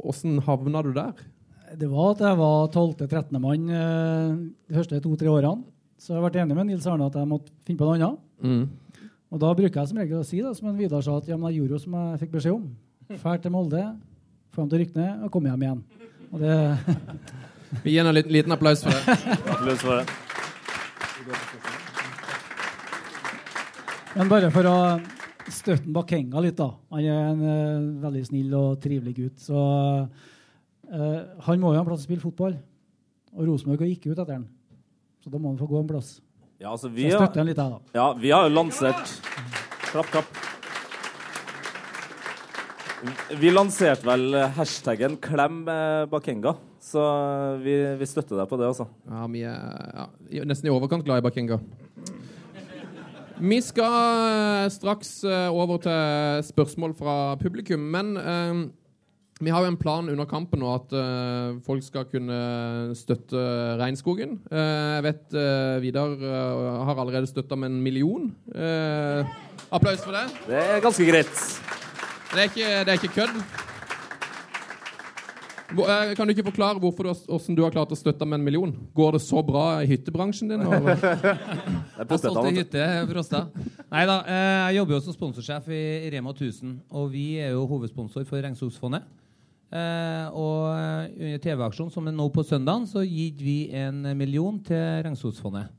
[0.00, 1.12] Åssen havna du der?
[1.76, 3.36] Det var at jeg var 12.-13.
[3.42, 5.66] mann de første to-tre årene.
[6.00, 8.22] Så jeg har vært enig med Nils Arne at jeg måtte finne på noe annet.
[8.40, 8.64] Mm.
[9.30, 11.36] Og da bruker jeg som regel å si, da, som en Vidar sa, at ja,
[11.38, 12.64] men jeg gjorde jo som jeg fikk beskjed om.
[13.20, 13.84] Fær til Molde,
[14.50, 15.84] få dem til å rykke ned, og komme hjem igjen.
[16.30, 16.56] Og det,
[17.84, 19.14] Vi gir en liten, liten applaus for det.
[19.54, 20.06] Applaus for det.
[24.16, 24.78] men bare for å
[25.54, 26.72] støtte Bakenga litt, da.
[26.90, 29.36] Han er en uh, veldig snill og trivelig gutt.
[29.44, 32.56] Så uh, han må jo ha en plass å spille fotball,
[33.36, 34.48] og Rosenborg gikk ikke ut etter han.
[35.22, 36.16] Så da må han få gå en plass.
[36.60, 37.78] Ja, altså, Så vi jeg har, litt, her, da.
[37.96, 39.14] ja, vi har jo lansert
[39.90, 40.40] Klapp, klapp.
[43.40, 46.52] Vi lanserte vel hashtaggen 'klem eh, Bakenga',
[46.84, 47.00] så
[47.64, 48.86] vi, vi støtter deg på det, altså.
[49.08, 51.58] Ja, vi er ja, nesten i overkant glad i Bakenga.
[53.40, 53.96] Vi skal
[54.66, 58.52] eh, straks eh, over til spørsmål fra publikum, men eh,
[59.40, 62.40] vi har jo en plan under kampen nå at uh, folk skal kunne
[62.98, 63.40] støtte
[63.80, 64.36] regnskogen.
[64.52, 66.12] Uh, jeg vet uh, Vidar
[66.90, 68.28] har allerede støtta med en million.
[68.54, 69.26] Eh,
[69.72, 70.26] applaus for det.
[70.48, 71.34] Det er ganske greit.
[72.30, 73.42] Det er ikke, det er ikke kødd.
[75.70, 75.86] Hvor,
[76.18, 78.44] kan du ikke forklare hvorfor du, har- hvordan du har klart å støtte med en
[78.46, 78.72] million?
[78.96, 80.64] Går det så bra i hyttebransjen din?
[80.66, 83.42] Og, er Jeg har solgt ei hytte for Åsta.
[83.90, 87.54] Nei da, eh, jeg jobber jo som sponsorsjef i i Rema 1000, og vi er
[87.54, 89.06] jo hovedsponsor for Regnskogsfondet.
[89.70, 94.58] Eh, og eh, under TV-aksjonen som er nå på søndagen, så gitt vi en million
[94.66, 95.76] til Regnskogsfondet.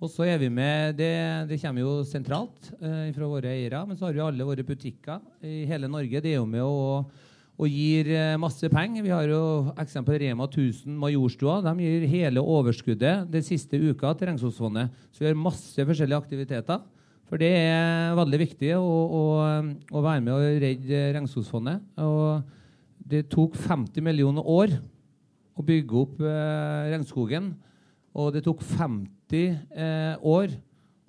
[0.00, 1.12] Og så er vi med Det,
[1.50, 5.20] det kommer jo sentralt eh, fra våre eiere, men så har vi alle våre butikker
[5.44, 6.22] i hele Norge.
[6.24, 7.04] Det er jo med å
[7.60, 9.04] og gir eh, masse penger.
[9.04, 9.40] Vi har jo
[9.80, 11.58] eksempel Rema 1000 Majorstua.
[11.66, 14.94] De gir hele overskuddet den siste uka til Regnskogsfondet.
[15.12, 16.80] Så vi har masse forskjellige aktiviteter.
[17.28, 18.86] For det er veldig viktig å,
[19.20, 19.24] å,
[19.92, 21.84] å være med og redde Regnskogsfondet.
[22.00, 22.56] Og
[23.10, 24.78] det tok 50 millioner år
[25.58, 27.52] å bygge opp eh, regnskogen.
[28.16, 30.54] Og det tok 50 eh, år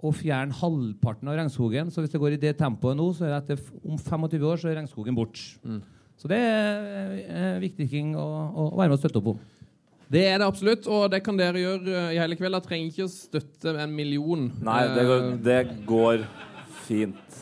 [0.01, 1.89] å fjerne halvparten av regnskogen.
[1.93, 4.61] Så hvis det går i det tempoet nå, så er det etter om 25 år
[4.61, 5.81] så er regnskogen borte.
[6.21, 9.39] Så det er eh, viktig ting å, å være med og støtte opp om.
[10.11, 12.53] det er det absolutt, og det kan dere gjøre eh, i hele kveld.
[12.57, 14.49] Dere trenger ikke å støtte en million.
[14.61, 16.25] Nei, det går, Eh, det går
[16.85, 17.39] fint.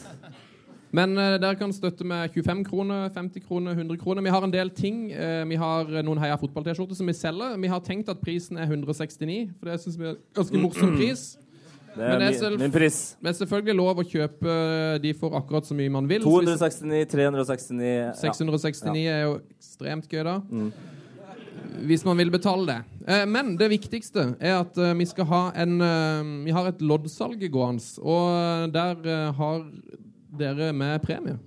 [0.96, 4.26] Men uh, dere kan støtte med 25 kroner, 50 kroner, 100 kroner.
[4.26, 5.04] Vi har en del ting.
[5.14, 7.60] Uh, vi har noen Heia fotball-T-skjorter som vi selger.
[7.62, 10.98] Vi har tenkt at prisen er 169, for det syns vi er en ganske morsom
[10.98, 11.30] pris.
[11.90, 12.98] Det Men er det er min, pris.
[13.20, 14.54] Men selvfølgelig lov å kjøpe
[15.02, 16.22] de for akkurat så mye man vil.
[16.22, 18.14] 269, 369 ja.
[18.20, 20.36] 669 er jo ekstremt gøy, da.
[20.48, 20.70] Mm.
[21.90, 22.78] Hvis man vil betale det.
[23.08, 26.82] Eh, men det viktigste er at eh, vi skal ha en eh, Vi har et
[26.84, 29.66] loddsalg gående, og der eh, har
[30.38, 31.38] dere med premie.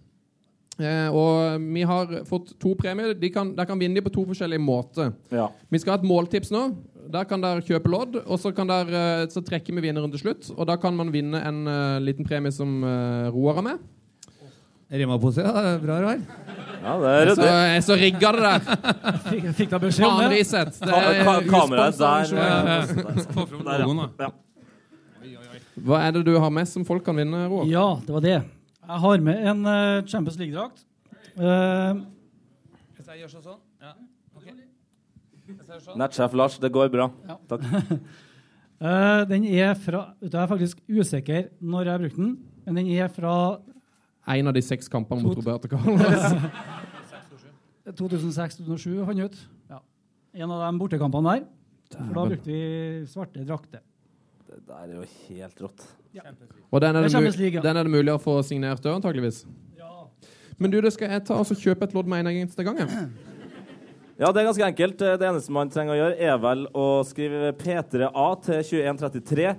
[0.80, 3.12] Eh, og vi har fått to premier.
[3.18, 5.12] De kan, der kan vinne de på to forskjellige måter.
[5.33, 5.51] Ja.
[5.68, 6.70] Vi skal ha et måltips nå.
[7.12, 10.22] Der kan dere kjøpe lodd, og så, kan dere, eh, så trekker vi vinneren til
[10.22, 10.53] slutt.
[10.57, 13.83] Og da kan man vinne en uh, liten premie som uh, Roar har med.
[14.93, 15.53] Rema-pose, ja.
[15.57, 16.20] det Bra, Roar.
[16.83, 17.53] ja, det er Så, ryddig.
[17.72, 18.89] jeg så rigga det der.
[19.28, 20.41] Fikk, fikk da beskjed om det?
[20.45, 23.62] Det er ka kameraet usponset der.
[23.68, 24.09] Der, ja.
[24.26, 24.33] ja.
[25.83, 27.64] Hva er det du har med som folk kan vinne, Roar?
[27.70, 28.41] Ja, det var det.
[28.83, 30.83] Jeg har med en uh, Champions League-drakt.
[31.39, 32.03] Uh,
[32.97, 33.61] Hvis jeg gjør sånn?
[33.83, 33.93] Ja.
[34.35, 34.49] ok.
[35.47, 36.01] Hvis jeg gjør sånn?
[36.03, 37.07] Nettsjef Lars, det går bra.
[37.28, 37.37] Ja.
[37.53, 37.68] Takk.
[38.83, 42.35] uh, den er fra Jeg er faktisk usikker når jeg har brukt den,
[42.66, 43.37] men den er fra
[44.35, 46.03] En av de seks kampene mot Roberto Carlos.
[48.03, 49.41] 2006-2007, fant jeg ut.
[49.70, 49.80] Ja.
[50.43, 51.49] En av de bortekampene der.
[51.93, 52.61] For da brukte vi
[53.11, 53.83] svarte drakter.
[54.49, 55.85] Det der er jo helt rått.
[56.72, 57.62] Og den er, Det er det Champions mu- League, ja.
[57.64, 59.44] den er det mulig å få signert òg, antakeligvis.
[60.58, 62.76] Men du, det skal jeg ta og så kjøpe et lodd med en eneste gang?
[62.78, 63.08] jeg.
[64.20, 64.98] Ja, det er ganske enkelt.
[65.00, 69.54] Det eneste man trenger å gjøre, er vel å skrive P3A til 2133.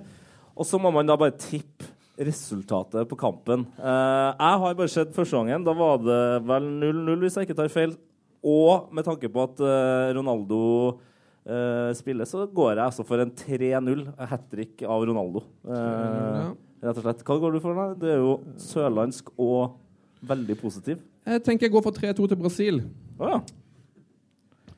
[0.54, 1.90] Og så må man da bare tippe
[2.24, 3.66] resultatet på kampen.
[3.76, 5.66] Eh, jeg har bare sett første gangen.
[5.66, 7.96] Da var det vel 0-0, hvis jeg ikke tar feil.
[8.46, 10.60] Og med tanke på at eh, Ronaldo
[11.48, 14.04] eh, spiller, så går jeg altså for en 3-0.
[14.30, 15.44] Hat trick av Ronaldo.
[15.64, 16.52] Eh,
[16.84, 17.24] rett og slett.
[17.26, 17.78] Hva går du for?
[17.78, 17.98] da?
[17.98, 19.76] Du er jo sørlandsk og
[20.24, 21.02] veldig positiv.
[21.24, 22.82] Jeg tenker jeg går for 3-2 til Brasil.
[23.18, 23.40] Oh, ja.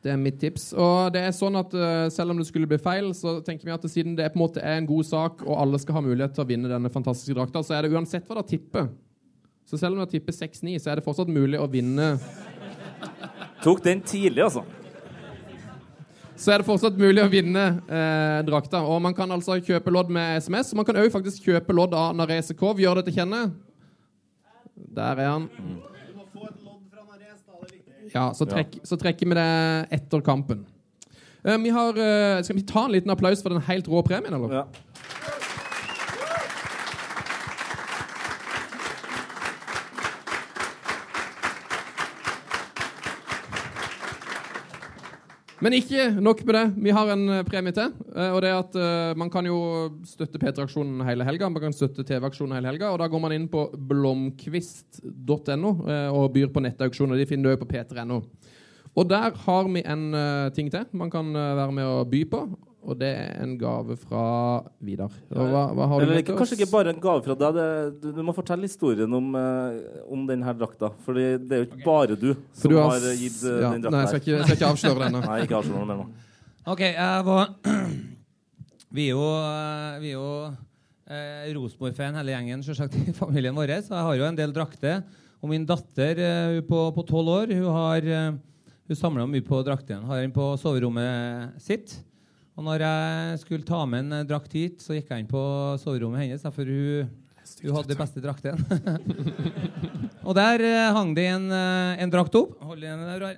[0.03, 0.69] Det er mitt tips.
[0.79, 3.75] Og det er sånn at uh, selv om det skulle bli feil, så tenker vi
[3.75, 6.37] at siden det på en måte er en god sak, og alle skal ha mulighet
[6.37, 8.87] til å vinne denne fantastiske drakta, så er det uansett hva dere tipper.
[9.67, 12.15] Så selv om dere tipper 6-9, så er det fortsatt mulig å vinne
[13.65, 14.63] Tok den tidlig, altså.
[16.37, 18.83] Så er det fortsatt mulig å vinne eh, drakta.
[18.85, 20.75] Og man kan altså kjøpe lodd med SMS.
[20.77, 22.81] Man kan òg faktisk kjøpe lodd av Narese Kov.
[22.83, 23.47] Gjør det til kjenne.
[24.97, 25.49] Der er han.
[28.13, 29.51] Ja, så, trekk, så trekker vi det
[29.97, 30.65] etter kampen.
[31.43, 34.35] Eh, vi har, eh, skal vi ta en liten applaus for den helt rå premien,
[34.37, 34.61] eller?
[34.61, 34.67] Ja.
[45.65, 46.65] Men ikke nok med det.
[46.85, 47.93] Vi har en eh, premie til.
[48.13, 51.49] eh, Og det er at uh, Man kan jo støtte P3-aksjonen hele helga.
[51.49, 52.91] Man kan støtte TV-aksjonen hele helga.
[52.93, 55.71] Og da går man inn på blomkvist.no
[56.13, 57.17] og byr på nettauksjoner.
[57.17, 58.21] De finner du òg på p3.no.
[58.97, 62.25] Og der har vi en uh, ting til man kan uh, være med å by
[62.33, 62.45] på.
[62.87, 64.21] Og det er en gave fra
[64.87, 65.11] Vidar.
[65.35, 67.57] Og Hva, hva har du Eller med ikke, kanskje ikke bare en gave fra deg.
[67.57, 67.65] Det,
[68.05, 69.81] du, du må fortelle historien om, eh,
[70.15, 70.93] om denne drakta.
[71.03, 73.91] For det er jo ikke bare du som du har, har- gitt eh, ja, den
[73.91, 75.25] nei, jeg skal ikke- jeg skal ikke avsløre det ennå.
[75.27, 76.07] Nei, ikke avsløre den mer.
[76.77, 77.51] OK, jeg var
[78.97, 80.31] Vi er jo, eh, vi er jo
[81.11, 83.75] eh, Rosenborg-fan hele gjengen selvsagt, i familien vår.
[83.83, 85.03] Så jeg har jo en del drakter.
[85.43, 88.31] Og min datter eh, på tolv år hun har eh,
[88.87, 91.97] hun samler mye på drakten har den på soverommet sitt.
[92.57, 95.43] Og når jeg skulle ta med en eh, drakt hit, så gikk jeg inn på
[95.83, 96.45] soverommet hennes.
[96.57, 97.11] For hun,
[97.61, 98.63] hun hadde den beste drakten.
[100.27, 102.57] og der eh, hang det en, eh, en drakt opp.
[102.65, 103.37] Hold den der, Rar.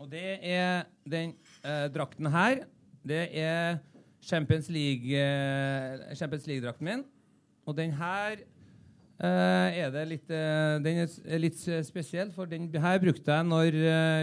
[0.00, 2.64] Og det er den eh, drakten her.
[3.04, 3.82] Det er
[4.24, 7.04] Champions League, eh, League-drakten min.
[7.68, 13.28] Og den her eh, er det litt Den er litt spesiell, for den her brukte
[13.28, 13.76] jeg når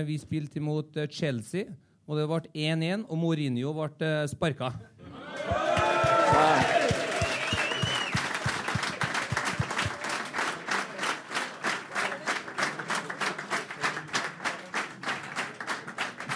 [0.10, 1.70] vi spilte imot Chelsea.
[2.08, 4.72] Og det ble 1-1, og Mourinho ble uh, sparka.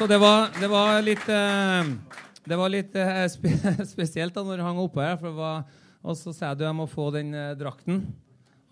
[0.01, 1.89] Så det var, det var litt eh,
[2.49, 3.51] Det var litt eh, spe,
[3.93, 5.19] spesielt da når det hang oppe her.
[5.21, 5.59] Var,
[6.01, 7.99] og så sa jeg at jeg må få den eh, drakten.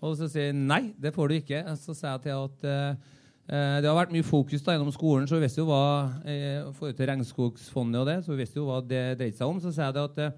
[0.02, 1.60] Og så sier jeg nei, det får du ikke.
[1.70, 3.19] Og så sa jeg til at eh, eh,
[3.50, 6.94] det har vært mye fokus da gjennom skolen, så vi visste jo hva eh, forhold
[6.94, 9.58] til Regnskogsfondet og det, så vi visste jo hva det dreide seg om.
[9.58, 10.36] Så sier jeg det at eh,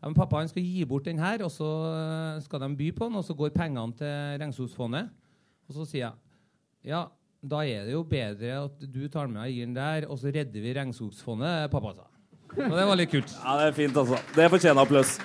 [0.00, 2.90] ja, men pappa han skal gi bort den her, og så eh, skal de by
[2.98, 5.08] på den, og så går pengene til Regnskogsfondet.
[5.70, 7.06] Og så sier jeg ja,
[7.40, 10.32] da er det jo bedre at du tar med og gir den der, og så
[10.32, 12.08] redder vi Regnskogsfondet, pappa sa.
[12.56, 13.32] Og det var litt kult.
[13.40, 14.20] Ja, det er fint, altså.
[14.36, 15.16] Det fortjener applaus.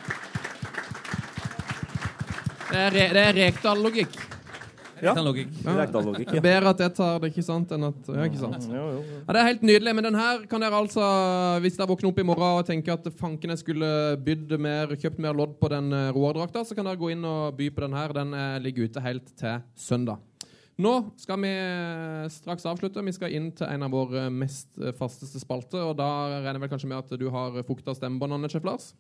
[2.70, 4.16] Det er, re, det er Rekdal-logikk.
[5.02, 6.44] Rekdal-logikk, ja.
[6.44, 8.68] Bedre at jeg tar det, ikke sant, enn at Ja, ikke sant.
[8.72, 8.86] Ja,
[9.30, 9.96] det er helt nydelig.
[9.98, 11.08] Men den her kan dere altså,
[11.64, 13.90] hvis dere våkner opp i morgen og tenker at fanken jeg skulle
[14.26, 17.58] bydd mer, kjøpt mer lodd på den uh, Roar-drakta, så kan dere gå inn og
[17.60, 18.16] by på den her.
[18.16, 20.24] Den eh, ligger ute helt til søndag.
[20.76, 23.04] Nå skal vi eh, straks avslutte.
[23.06, 25.86] Vi skal inn til en av våre mest eh, fasteste spalter.
[25.88, 28.92] Og da regner jeg vel kanskje med at du har fukta stemmebåndene, Chef Lars?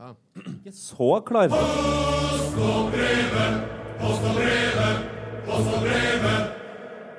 [0.00, 1.48] Ikke så klar.
[1.48, 3.68] Post og brevet,
[4.00, 4.96] post og brevet,
[5.44, 6.44] post og brevet.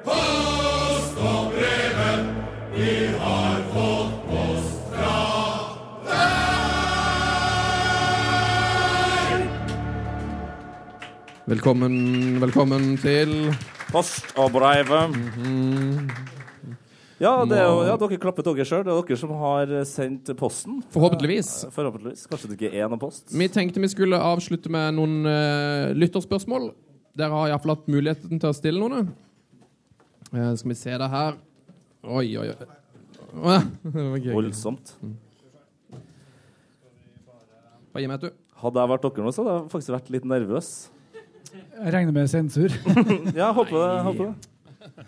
[0.06, 2.26] Post og brevet,
[2.74, 5.20] vi har fått post fra
[6.10, 6.26] deg.
[11.54, 11.96] Velkommen,
[12.42, 13.56] velkommen til
[13.92, 15.10] Post og brevet.
[15.38, 16.41] Mm det
[17.30, 18.84] er jo, ja, dere klappet dere sjøl.
[18.88, 20.80] Det er dere som har sendt posten.
[20.94, 21.52] Forhåpentligvis.
[21.68, 22.24] Eh, Forhåpentligvis.
[22.32, 23.28] Kanskje det ikke er noen post?
[23.38, 26.72] Vi tenkte vi skulle avslutte med noen uh, lytterspørsmål.
[27.18, 29.12] Dere har iallfall hatt muligheten til å stille noen.
[30.32, 31.38] Uh, skal vi se det her
[32.02, 32.70] Oi, oi, oi.
[33.84, 34.32] Det var gøy.
[34.34, 34.96] Voldsomt.
[37.92, 38.58] Hva gir meg et, du.
[38.62, 40.72] Hadde jeg vært dere nå, så hadde jeg faktisk vært litt nervøs.
[41.52, 42.74] Jeg regner med sensur.
[43.38, 44.32] Ja, jeg håper det.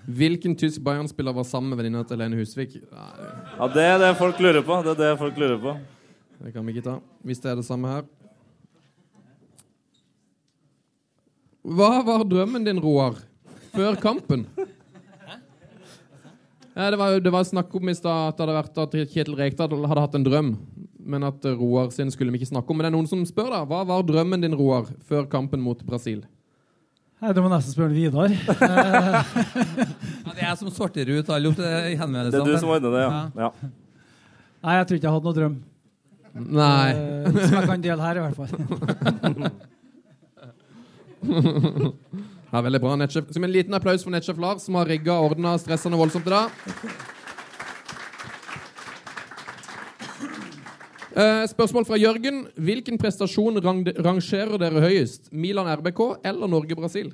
[0.05, 2.75] Hvilken tysk Bayern-spiller var sammen med venninna til Lene Husvik?
[2.91, 4.79] Nei, Ja, det er det folk lurer på.
[4.85, 5.73] Det er det folk lurer på.
[6.43, 6.97] det kan vi ikke ta.
[7.23, 8.03] Hvis det er det samme her.
[11.63, 13.15] Hva var drømmen din, Roar,
[13.73, 14.45] før kampen?
[16.73, 19.35] Ja, det, var, det var snakk om i stad at det hadde vært at Kjetil
[19.37, 20.49] Rekdal hadde hatt en drøm,
[21.05, 22.79] men at Roar sin skulle vi ikke snakke om.
[22.81, 23.59] Men det er noen som spør, da.
[23.69, 26.23] Hva var drømmen din, Roar, før kampen mot Brasil?
[27.21, 28.29] Nei, Du må nesten spørre Vidar.
[30.23, 33.21] Ja, det er jeg som sorterer ut alle Det er du som ordner det, ja.
[33.43, 33.49] ja.
[34.63, 35.55] Nei, jeg tror ikke jeg hadde noe drøm.
[36.33, 36.89] Nei.
[36.95, 38.51] Eh, som jeg kan dele her, i hvert fall.
[42.53, 43.31] Ja, veldig bra, nettsjef.
[43.33, 46.33] Som en liten applaus for nettsjef Lars, som har rigga og ordna stressende voldsomt i
[46.35, 46.51] dag.
[51.13, 52.47] Eh, spørsmål fra Jørgen.
[52.57, 55.29] Hvilken prestasjon rang rangerer dere høyest?
[55.29, 57.13] Milan RBK eller Norge-Brasil?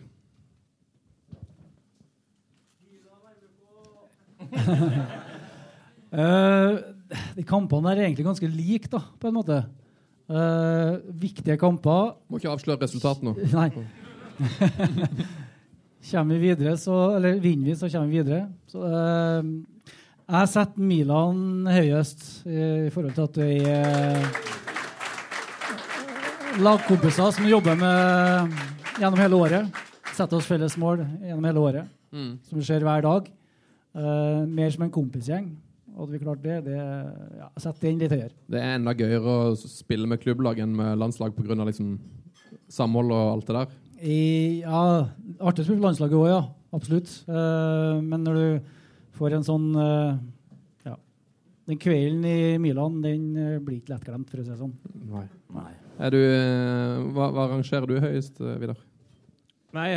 [6.15, 6.79] uh,
[7.37, 9.59] de kampene er egentlig ganske like, da, på en måte.
[10.31, 12.15] Uh, viktige kamper.
[12.29, 13.35] Må ikke avsløre resultatet nå.
[13.59, 13.69] Nei.
[16.09, 18.47] kommer vi videre, så, eller vinner vi, så kommer vi videre.
[18.71, 19.43] Så, eh,
[20.29, 22.57] jeg setter Milan høyest i,
[22.87, 24.25] i forhold til at vi er
[26.59, 28.53] lagkompiser som jobber med
[28.99, 29.79] gjennom hele året.
[30.15, 32.39] Setter oss felles mål gjennom hele året, Mm.
[32.49, 33.27] som skjer hver dag.
[33.95, 35.51] Uh, mer som en kompisgjeng.
[35.97, 38.31] Hadde vi klart det, det ja, Sett den litt høyere.
[38.49, 39.21] Det er enda gøyere
[39.51, 41.57] å spille med klubblag enn med landslag pga.
[41.67, 41.99] Liksom
[42.69, 43.77] samhold og alt det der.
[44.01, 44.19] I,
[44.61, 44.83] ja,
[45.41, 46.41] Artig å spille på landslaget òg, ja.
[46.73, 47.13] Absolutt.
[47.29, 48.75] Uh, men når du
[49.19, 50.21] får en sånn eh,
[50.87, 50.95] ja.
[51.69, 54.73] Den kvelden i Milan den eh, blir ikke lettglemt, for å si det sånn.
[55.11, 55.27] Nei.
[55.55, 55.73] Nei.
[55.99, 58.79] Er du, eh, hva, hva rangerer du høyest, Vidar?
[59.75, 59.91] Nei,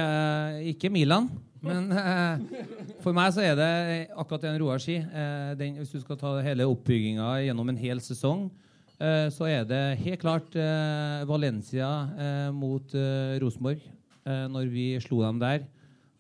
[0.75, 1.31] ikke Milan.
[1.63, 2.63] Men eh,
[3.05, 3.71] for meg så er det
[4.19, 5.07] akkurat det en Roar sier.
[5.07, 8.49] Eh, den, hvis du skal ta hele oppbygginga gjennom en hel sesong,
[8.99, 10.59] eh, så er det helt klart
[11.29, 11.91] Valencia
[12.55, 12.97] mot
[13.43, 13.85] Rosenborg.
[14.23, 15.65] Når vi slo dem der.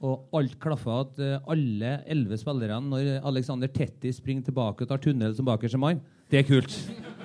[0.02, 5.02] Og alt klaffa at eh, alle elleve spillerne, når Alexander Tetti springer tilbake og tar
[5.02, 6.74] tunnel som bakerste mann, det er kult.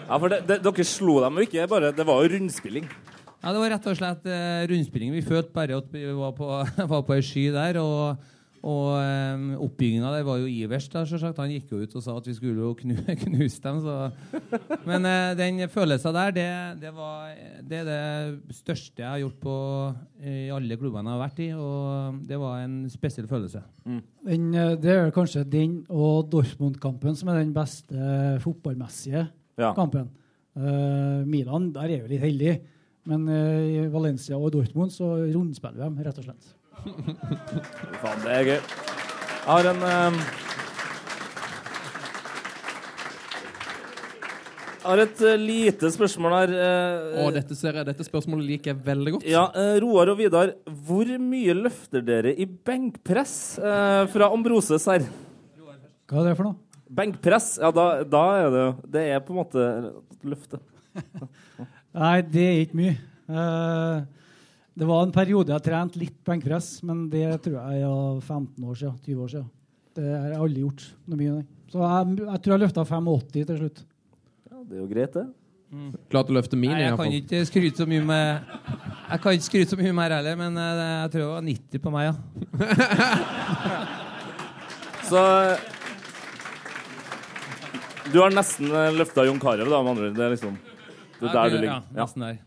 [0.07, 2.85] Ja, for det, det, dere slo dem jo ikke, bare Det var jo rundspilling.
[3.41, 5.13] Ja, Det var rett og slett eh, rundspilling.
[5.15, 6.47] Vi følte bare at vi var på,
[6.93, 7.81] var på ei sky der.
[7.81, 8.29] Og,
[8.65, 10.91] og eh, oppbygginga der var jo iverst.
[10.93, 11.37] da, selvsagt.
[11.41, 13.81] Han gikk jo ut og sa at vi skulle jo knu, knuse dem.
[13.83, 13.95] Så.
[14.87, 16.47] Men eh, den følelsen der, det,
[16.81, 17.31] det, var,
[17.63, 19.55] det er det største jeg har gjort på,
[20.23, 21.49] i alle klubbene jeg har vært i.
[21.57, 23.61] Og det var en spesiell følelse.
[23.85, 29.27] Den, eh, det er vel kanskje den og Dortmund-kampen som er den beste eh, fotballmessige
[29.57, 29.71] Ja.
[29.77, 30.09] kampen.
[30.57, 32.57] Eh, Milan der er vi litt heldig,
[33.07, 36.47] men eh, i Valencia og Dortmund så rundspiller vi dem, rett og slett.
[38.01, 38.57] Faen, det er gøy.
[38.57, 40.19] Jeg har en um,
[44.77, 46.51] Jeg har et uh, lite spørsmål her.
[46.55, 49.25] Uh, Og dette, ser jeg, dette spørsmålet liker jeg veldig godt.
[49.27, 50.53] Ja, uh, Roar og Vidar,
[50.87, 55.03] hvor mye løfter dere i benkpress eh, fra Ambroses her?
[56.07, 56.55] Hva er det for noe?
[56.97, 59.63] Benkpress, ja, da, da er det jo Det er på en måte
[60.23, 60.61] løftet.
[61.97, 62.93] Nei, det er ikke mye.
[63.27, 63.97] Eh,
[64.77, 68.75] det var en periode jeg trente litt benkpress, men det tror jeg er 15 år
[68.77, 68.93] siden.
[69.07, 69.47] 20 år siden.
[69.97, 71.45] Det har jeg aldri gjort noe mye.
[71.71, 73.79] Så jeg, jeg tror jeg løfta 85 til slutt.
[74.51, 75.25] Ja, det er jo greit, det.
[76.13, 79.47] Klart å løfte min, Nei, jeg kan ikke skryte så mye med Jeg kan ikke
[79.49, 82.15] skryte så mye mer heller, men eh, jeg tror det var 90 på meg, ja.
[85.09, 85.19] Så
[88.13, 90.15] Du har nesten løfta Jon Carew, da, med andre ord.
[90.15, 90.55] Det er liksom
[91.17, 91.73] det er der du ligger.
[91.73, 91.81] Ja.
[91.99, 92.37] nesten der.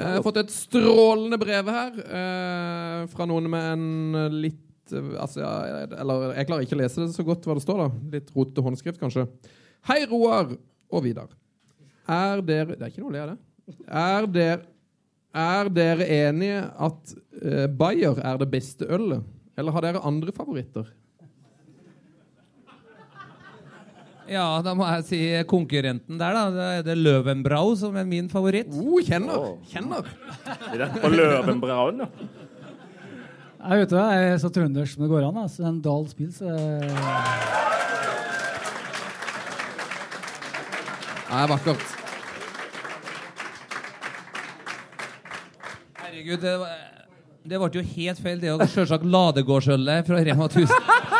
[0.00, 5.44] Jeg har fått et strålende brev her eh, fra noen med en litt eh, altså,
[5.44, 8.16] Eller jeg klarer ikke å lese det så godt hva det står, da.
[8.16, 9.26] Litt rotete håndskrift, kanskje.
[9.90, 10.54] Hei, Roar
[10.90, 11.28] og Vidar.
[12.10, 13.38] Er dere Det er ikke noe å le av det.
[13.86, 14.64] Er dere,
[15.40, 19.28] er dere enige at eh, Bayer er det beste ølet?
[19.60, 20.88] Eller har dere andre favoritter?
[24.30, 25.18] Ja, da må jeg si
[25.50, 26.42] konkurrenten der, da.
[26.54, 28.70] Da er det Løvenbrau som er min favoritt.
[28.70, 29.34] Oh, kjenner!
[29.34, 29.56] Åh.
[29.72, 30.06] Kjenner!
[30.70, 31.10] Rett på
[31.66, 32.06] ja.
[33.60, 35.40] Jeg vet du, jeg er så trøndersk som det går an.
[35.42, 36.54] Altså, en Dahl Spils Det
[41.30, 41.82] er vakkert.
[46.00, 46.78] Herregud, det, var,
[47.50, 48.38] det ble jo helt feil.
[48.42, 48.64] Det òg.
[48.70, 51.19] Sjølsagt Ladegårdsølet fra Rema 1000.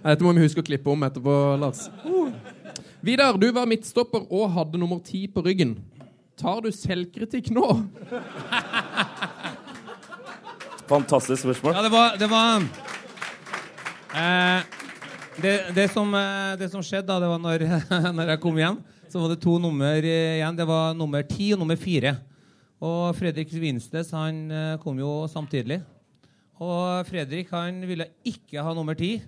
[0.00, 1.84] Dette må vi huske å klippe om etterpå, Lars.
[3.04, 5.74] Vidar, du var midtstopper og hadde nummer ti på ryggen.
[6.40, 7.66] Tar du selvkritikk nå?
[10.88, 11.76] Fantastisk spørsmål.
[11.76, 12.64] Ja, det var, det var
[14.16, 14.70] eh,
[15.36, 17.66] det, det, som, eh, det som skjedde da, det var når,
[18.16, 18.80] når jeg kom hjem,
[19.12, 20.56] så var det to nummer igjen.
[20.56, 22.14] Det var nummer ti og nummer fire.
[22.80, 25.82] Og Fredrik Vinsnes han eh, kom jo samtidig.
[26.60, 29.18] Og Fredrik han ville ikke ha nummer ti.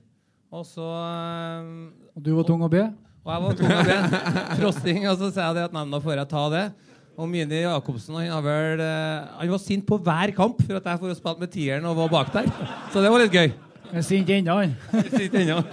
[0.53, 1.69] Og så eh,
[2.13, 2.85] Og du var tung å be?
[3.23, 4.23] Og jeg var tung å be.
[4.59, 5.05] Frosting.
[5.09, 6.65] Og så sa jeg det at nei, nå får jeg ta det.
[7.13, 10.89] Og Mini Jacobsen han, har vel, eh, han var sint på hver kamp for at
[10.93, 12.49] jeg får spilt med tieren og var bak der.
[12.93, 13.53] Så det var litt gøy.
[13.93, 14.77] Jeg er sint ennå, han.
[15.13, 15.61] Sint ennå.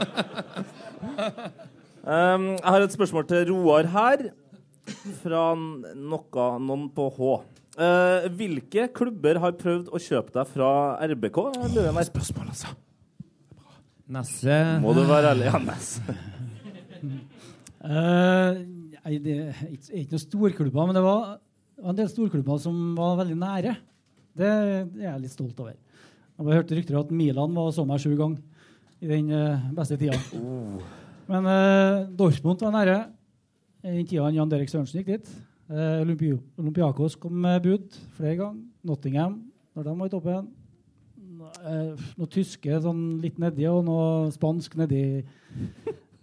[2.10, 4.22] Um, jeg har et spørsmål til Roar her,
[5.22, 7.34] fra noe, noen på H.
[7.78, 10.72] Uh, hvilke klubber har prøvd å kjøpe deg fra
[11.06, 11.38] RBK?
[12.10, 12.74] Spørsmål, altså.
[14.10, 15.94] Nesse Må du være ærlig, Hannes?
[17.80, 21.38] Eh, uh, det er ikke, noen storklubber, men det var
[21.80, 23.72] en del storklubber som var veldig nære.
[24.36, 25.78] Det, er jeg litt stolt over.
[26.36, 28.44] Jeg hørte rykter at Milan var så meg sju ganger
[29.00, 30.20] i den eh, beste tida.
[31.32, 33.00] Men uh, Dortmund var nære
[33.88, 35.34] i den tida Jan Derek Sørensen gikk dit.
[35.72, 38.60] Uh, Olympi Olympiakos kom med bud flere ganger.
[38.84, 39.40] Nottingham,
[39.72, 40.52] når de var i toppen.
[41.66, 45.04] Eh, noe tyske sånn litt nedi, og noe spansk nedi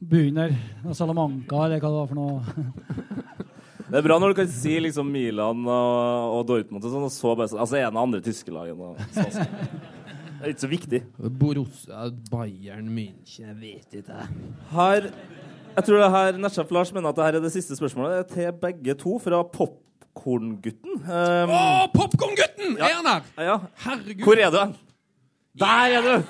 [0.00, 0.56] bunnen der.
[0.96, 2.40] Salamanca, eller hva det var for noe.
[3.86, 7.12] Det er bra når du kan si liksom Milan og, og Dortmund og sånn, og
[7.14, 8.96] så bare sånn Altså en av andre tyske lagene.
[9.14, 11.00] Det er ikke så viktig.
[11.38, 14.26] Borussia, Bayern München, jeg vet ikke.
[14.72, 18.16] Her Jeg tror det her Nesjef Lars mener at det her er det siste spørsmålet
[18.16, 20.98] Det er til begge to fra Popkorngutten.
[21.06, 21.62] Um, Å,
[21.94, 22.74] Popkorngutten!
[22.80, 23.30] Er han her?
[23.52, 23.56] ja.
[23.86, 24.26] Herregud.
[24.26, 24.60] Hvor er du?
[24.64, 24.74] hen?
[25.56, 26.24] Der er du!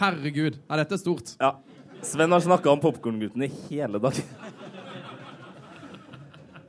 [0.00, 0.56] Herregud.
[0.66, 1.36] Ja, dette er stort.
[1.38, 1.52] Ja.
[2.02, 4.16] Sven har snakka om Popkorngutten i hele dag.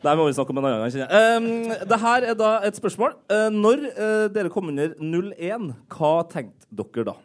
[0.04, 0.92] Det her må vi snakke om en annen gang.
[0.94, 1.42] kjenner jeg.
[1.42, 3.16] Um, det her er da et spørsmål.
[3.32, 7.16] Uh, når uh, dere kom under 0-1, hva tenkte dere da?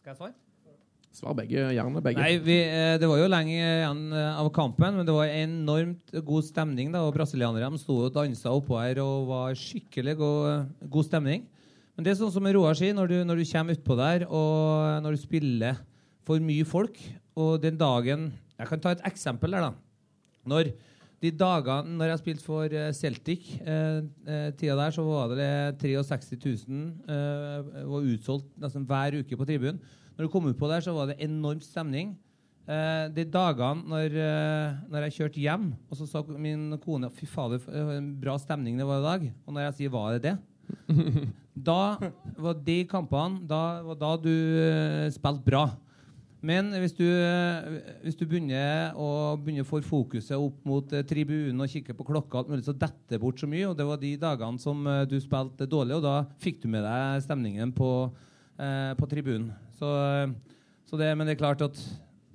[0.00, 0.34] Skal jeg svare?
[1.20, 1.66] Svar begge.
[1.76, 2.22] Gjerne begge.
[2.22, 6.14] Nei, vi, eh, Det var jo lenge igjen eh, av kampen, men det var enormt
[6.24, 6.92] god stemning.
[6.92, 11.44] da, og Brasilianere de sto og dansa oppå her og var skikkelig god, god stemning.
[11.94, 15.02] Men det er sånn som Roar sier, når du, når du kommer utpå der og
[15.04, 15.82] når du spiller
[16.24, 16.96] for mye folk,
[17.36, 19.72] og den dagen Jeg kan ta et eksempel der, da.
[20.44, 20.72] Når
[21.20, 25.80] de dagene når jeg spilte for eh, Celtic, eh, eh, tida der, så var det
[25.80, 26.36] 63
[26.68, 29.80] 000 eh, var utsolgt nesten hver uke på tribunen.
[30.20, 32.10] Når du kom ut på der, så var det enormt stemning.
[32.68, 37.24] Eh, de dagene når, eh, når jeg kjørte hjem, og så sa min kone Fy
[37.24, 39.24] fader, for en bra stemning det var i dag.
[39.46, 40.34] Og når jeg sier var det det?
[41.70, 41.96] da
[42.36, 44.28] var de kampene Da var da du
[44.60, 45.70] eh, spilte bra.
[46.44, 51.64] Men hvis du, eh, hvis du begynner å begynner få fokuset opp mot eh, tribunen
[51.64, 53.70] og kikke på klokka, alt mulig, så detter det bort så mye.
[53.72, 56.14] Og det var de dagene som eh, du spilte dårlig, og da
[56.44, 57.90] fikk du med deg stemningen på,
[58.60, 59.48] eh, på tribunen.
[59.80, 60.28] Så, eh,
[60.84, 61.78] så det, men det er klart at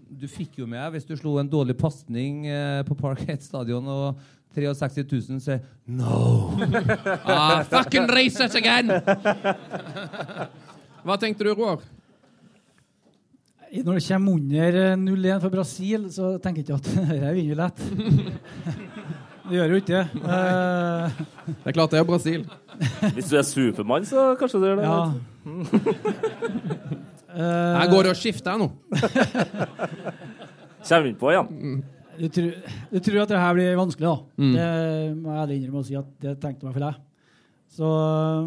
[0.05, 4.23] du fikk jo med hvis du slo en dårlig pasning eh, på Parkhead stadion og
[4.55, 6.55] 63 000 sier No!
[7.27, 8.89] ah, fucking racist again!
[11.05, 11.83] Hva tenkte du, Roar?
[13.75, 17.33] Når det kommer under eh, 0-1 for Brasil, så tenker jeg ikke at dette vinner
[17.35, 17.79] vi lett.
[19.45, 20.05] Det gjør jo ikke det.
[20.25, 21.09] Uh,
[21.45, 22.45] Det er klart det er Brasil.
[23.13, 24.85] Hvis du er Supermann, så kanskje du gjør det.
[24.89, 24.97] Ja.
[27.35, 28.69] Uh, Her går det å skifte her nå.
[30.85, 31.83] Kommer vi inn på igjen?
[32.15, 32.51] Du tror,
[32.93, 34.17] du tror at det her blir vanskelig, da.
[34.39, 34.53] Mm.
[34.55, 34.67] Det
[35.19, 36.99] må jeg ærlig innrømme å si at det tenkte meg for deg.
[37.75, 37.89] Så,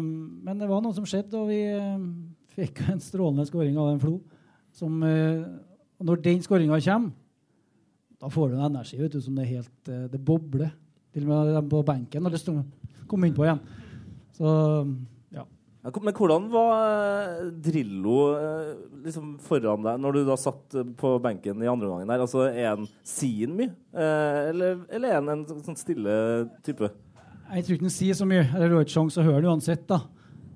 [0.01, 2.05] men det var noe som skjedde, og vi eh,
[2.55, 4.15] fikk en strålende skåring av en Flo.
[4.73, 5.43] Som, eh,
[5.99, 7.13] og når den skåringa kommer,
[8.19, 10.71] da får du en energi vet du, som det er helt eh, Det bobler.
[11.15, 13.61] Til og med de på benken har lyst til å komme innpå igjen.
[14.37, 14.51] Så
[15.33, 15.45] ja.
[15.81, 18.71] Men hvordan var eh, Drillo eh,
[19.05, 22.23] liksom foran deg når du da satt eh, på benken i andre omgangen der?
[22.25, 23.71] Altså, er han sien mye?
[23.95, 26.13] Eller, eller er han en sånn stille
[26.65, 26.91] type?
[27.49, 28.45] Jeg tror ikke han sier så mye.
[28.53, 29.87] Eller Du har ikke sjanse å høre det uansett.
[29.89, 30.03] da.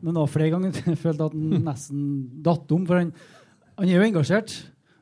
[0.03, 2.03] Men var flere ganger jeg følte at han nesten
[2.45, 2.85] datt om.
[2.89, 3.13] For han,
[3.79, 4.53] han er jo engasjert.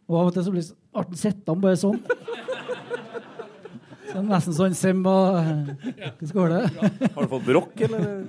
[0.07, 1.99] Og av og til så blir det ble han sittende bare sånn.
[4.11, 6.61] Så det er nesten sånn Sim og Hvordan går det?
[7.15, 8.23] Har du fått brokk, eller?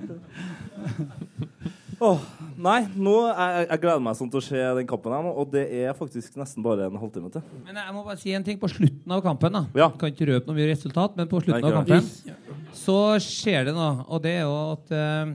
[2.03, 2.19] Oh,
[2.59, 5.53] nei, nå jeg, jeg gleder meg sånn til å se den kampen her nå, og
[5.53, 7.45] det er faktisk nesten bare en halvtime til.
[7.63, 9.55] Men jeg må bare si en ting på slutten av kampen.
[9.55, 9.61] da.
[9.71, 9.87] Ja.
[9.87, 13.69] Jeg kan ikke røpe noe mye resultat, men på slutten Nei, av kampen så skjer
[13.69, 14.03] det noe.
[14.09, 15.31] Og det er jo at uh,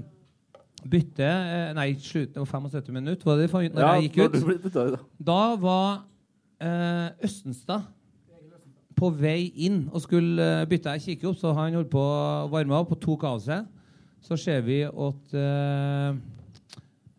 [0.92, 5.02] byttet eh, Nei, slutten av 75 minutter, var det når Ja, jeg gikk ut, da.
[5.30, 5.88] Da var
[6.60, 7.88] eh, Østenstad
[8.98, 10.96] på vei inn og skulle uh, bytte.
[10.98, 13.66] Jeg kikke opp, så han holdt på å varme opp og tok av seg.
[14.24, 16.18] Så ser vi at uh,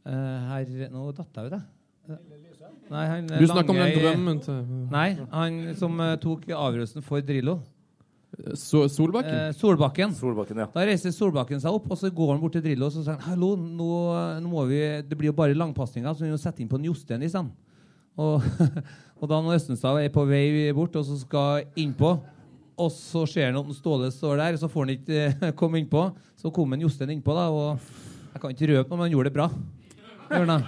[0.05, 1.65] uh, her Nå datt jeg ut, jeg.
[2.89, 7.23] Nei, han Du snakker om den drømmen til Nei, han som uh, tok avgjørelsen for
[7.25, 7.59] Drillo.
[8.55, 9.35] So Solbakken?
[9.35, 10.13] Eh, Solbakken.
[10.15, 10.67] Solbakken, ja.
[10.73, 13.17] Da reiser Solbakken seg opp, og så går han bort til Drillo og så sier
[13.17, 13.89] han, Hallo, nå,
[14.43, 16.87] nå må vi Det blir jo bare langpasninger, så vi må sette inn på en
[16.89, 17.51] Jostein isteden.
[18.19, 18.43] Og,
[19.19, 22.13] og da når Østenstad er på vei bort og så skal innpå,
[22.79, 26.05] og så ser han at Ståle står der, så får han ikke eh, komme innpå.
[26.39, 27.81] Så kom en Jostein innpå, da, og
[28.31, 29.47] jeg kan ikke røpe noe, men han gjorde det bra.
[30.29, 30.59] Gjorde.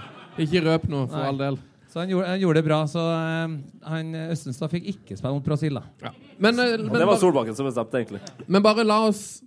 [0.44, 1.28] Ikke røp noe, for Nei.
[1.30, 1.56] all del.
[1.92, 2.80] Så han gjorde, han gjorde det bra.
[2.88, 3.54] Så eh,
[3.88, 6.12] han, Østenstad fikk ikke spille mot Brasil, da.
[6.36, 8.20] Men, men, Og det var Solbakken som bestemte, egentlig.
[8.44, 9.40] men bare la oss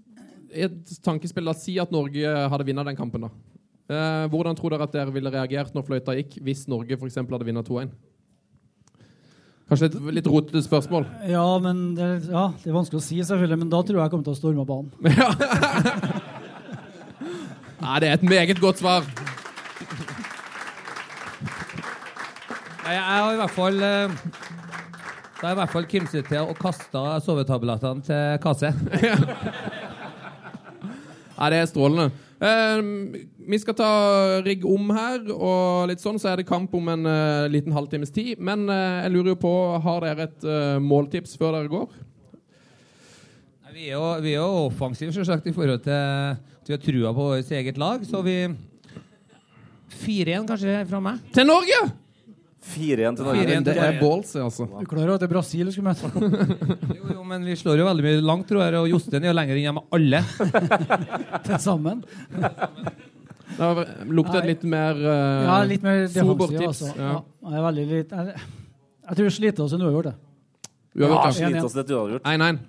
[0.55, 3.27] i et tankespill da, si at Norge hadde vunnet den kampen.
[3.27, 3.55] da.
[3.85, 7.45] Eh, hvordan tror dere at dere ville reagert når fløyta gikk, hvis Norge eksempel hadde
[7.51, 7.91] vunnet 2-1?
[9.65, 11.07] Kanskje et litt rotete spørsmål.
[11.25, 13.63] Ja, men det, ja, det er vanskelig å si, selvfølgelig.
[13.63, 14.91] Men da tror jeg jeg kommer til å storme banen.
[15.01, 16.21] banen.
[17.81, 19.01] Nei, det er et meget godt svar.
[22.85, 24.13] Jeg har i hvert fall eh,
[25.39, 28.69] Da har jeg i hvert fall kimset til og kasta sovetablettene til Kase.
[31.35, 32.24] Nei, det er strålende.
[32.35, 32.81] Eh,
[33.47, 33.91] vi skal ta
[34.43, 38.11] rigg om her, og litt sånn, så er det kamp om en eh, liten halvtimes
[38.15, 38.41] tid.
[38.43, 39.53] Men eh, jeg lurer jo på,
[39.85, 40.47] har dere et
[40.83, 42.01] måltips før dere går?
[43.75, 47.11] Vi er jo, vi er jo offensive, selvsagt, i forhold til at vi har trua
[47.11, 48.05] på vårt eget lag.
[48.07, 48.37] Så vi
[50.05, 51.19] 4-1 kanskje fra meg.
[51.35, 51.81] Til Norge!
[52.65, 53.57] 4-1 til Norge.
[53.67, 54.65] Det er balls, altså.
[54.67, 56.09] Du klarer at det er Brasil du skulle møte
[56.97, 59.35] Jo, jo, men vi slår jo veldig mye langt, tror jeg, og Jostein er jo
[59.37, 60.21] lenger inn hjemme alle.
[61.45, 62.01] til sammen.
[63.55, 66.81] Det har luktet litt mer uh, Ja, litt mer sober defensiv, tips.
[66.81, 66.93] altså.
[66.99, 67.13] Ja.
[67.45, 68.45] Ja, jeg litt Jeg,
[69.05, 70.15] jeg tror vi sliter oss en uavgjort, det.
[70.95, 71.35] Uavgjort, Ja, ja.
[71.37, 72.25] sliter oss litt uavgjort.
[72.33, 72.63] 1-1.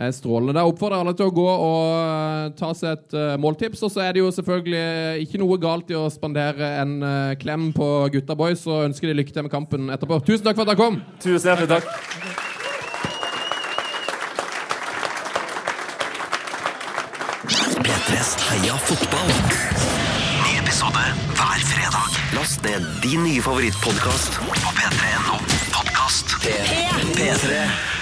[0.00, 0.54] Er strålende.
[0.56, 3.82] Da oppfordrer alle til å gå og eh, ta seg et eh, måltips.
[3.84, 7.68] Og så er det jo selvfølgelig ikke noe galt i å spandere en eh, klem
[7.76, 10.22] på gutta boys og ønske de lykke til med kampen etterpå.
[10.24, 11.02] Tusen takk for at dere kom!
[11.20, 11.84] Tusen hjertelig takk.
[17.84, 19.36] P3s Heia fotball.
[20.40, 22.20] Ny episode hver fredag.
[22.40, 25.40] Last ned din nye favorittpodkast på p3.no
[25.76, 26.38] podkast.
[26.40, 27.99] P3.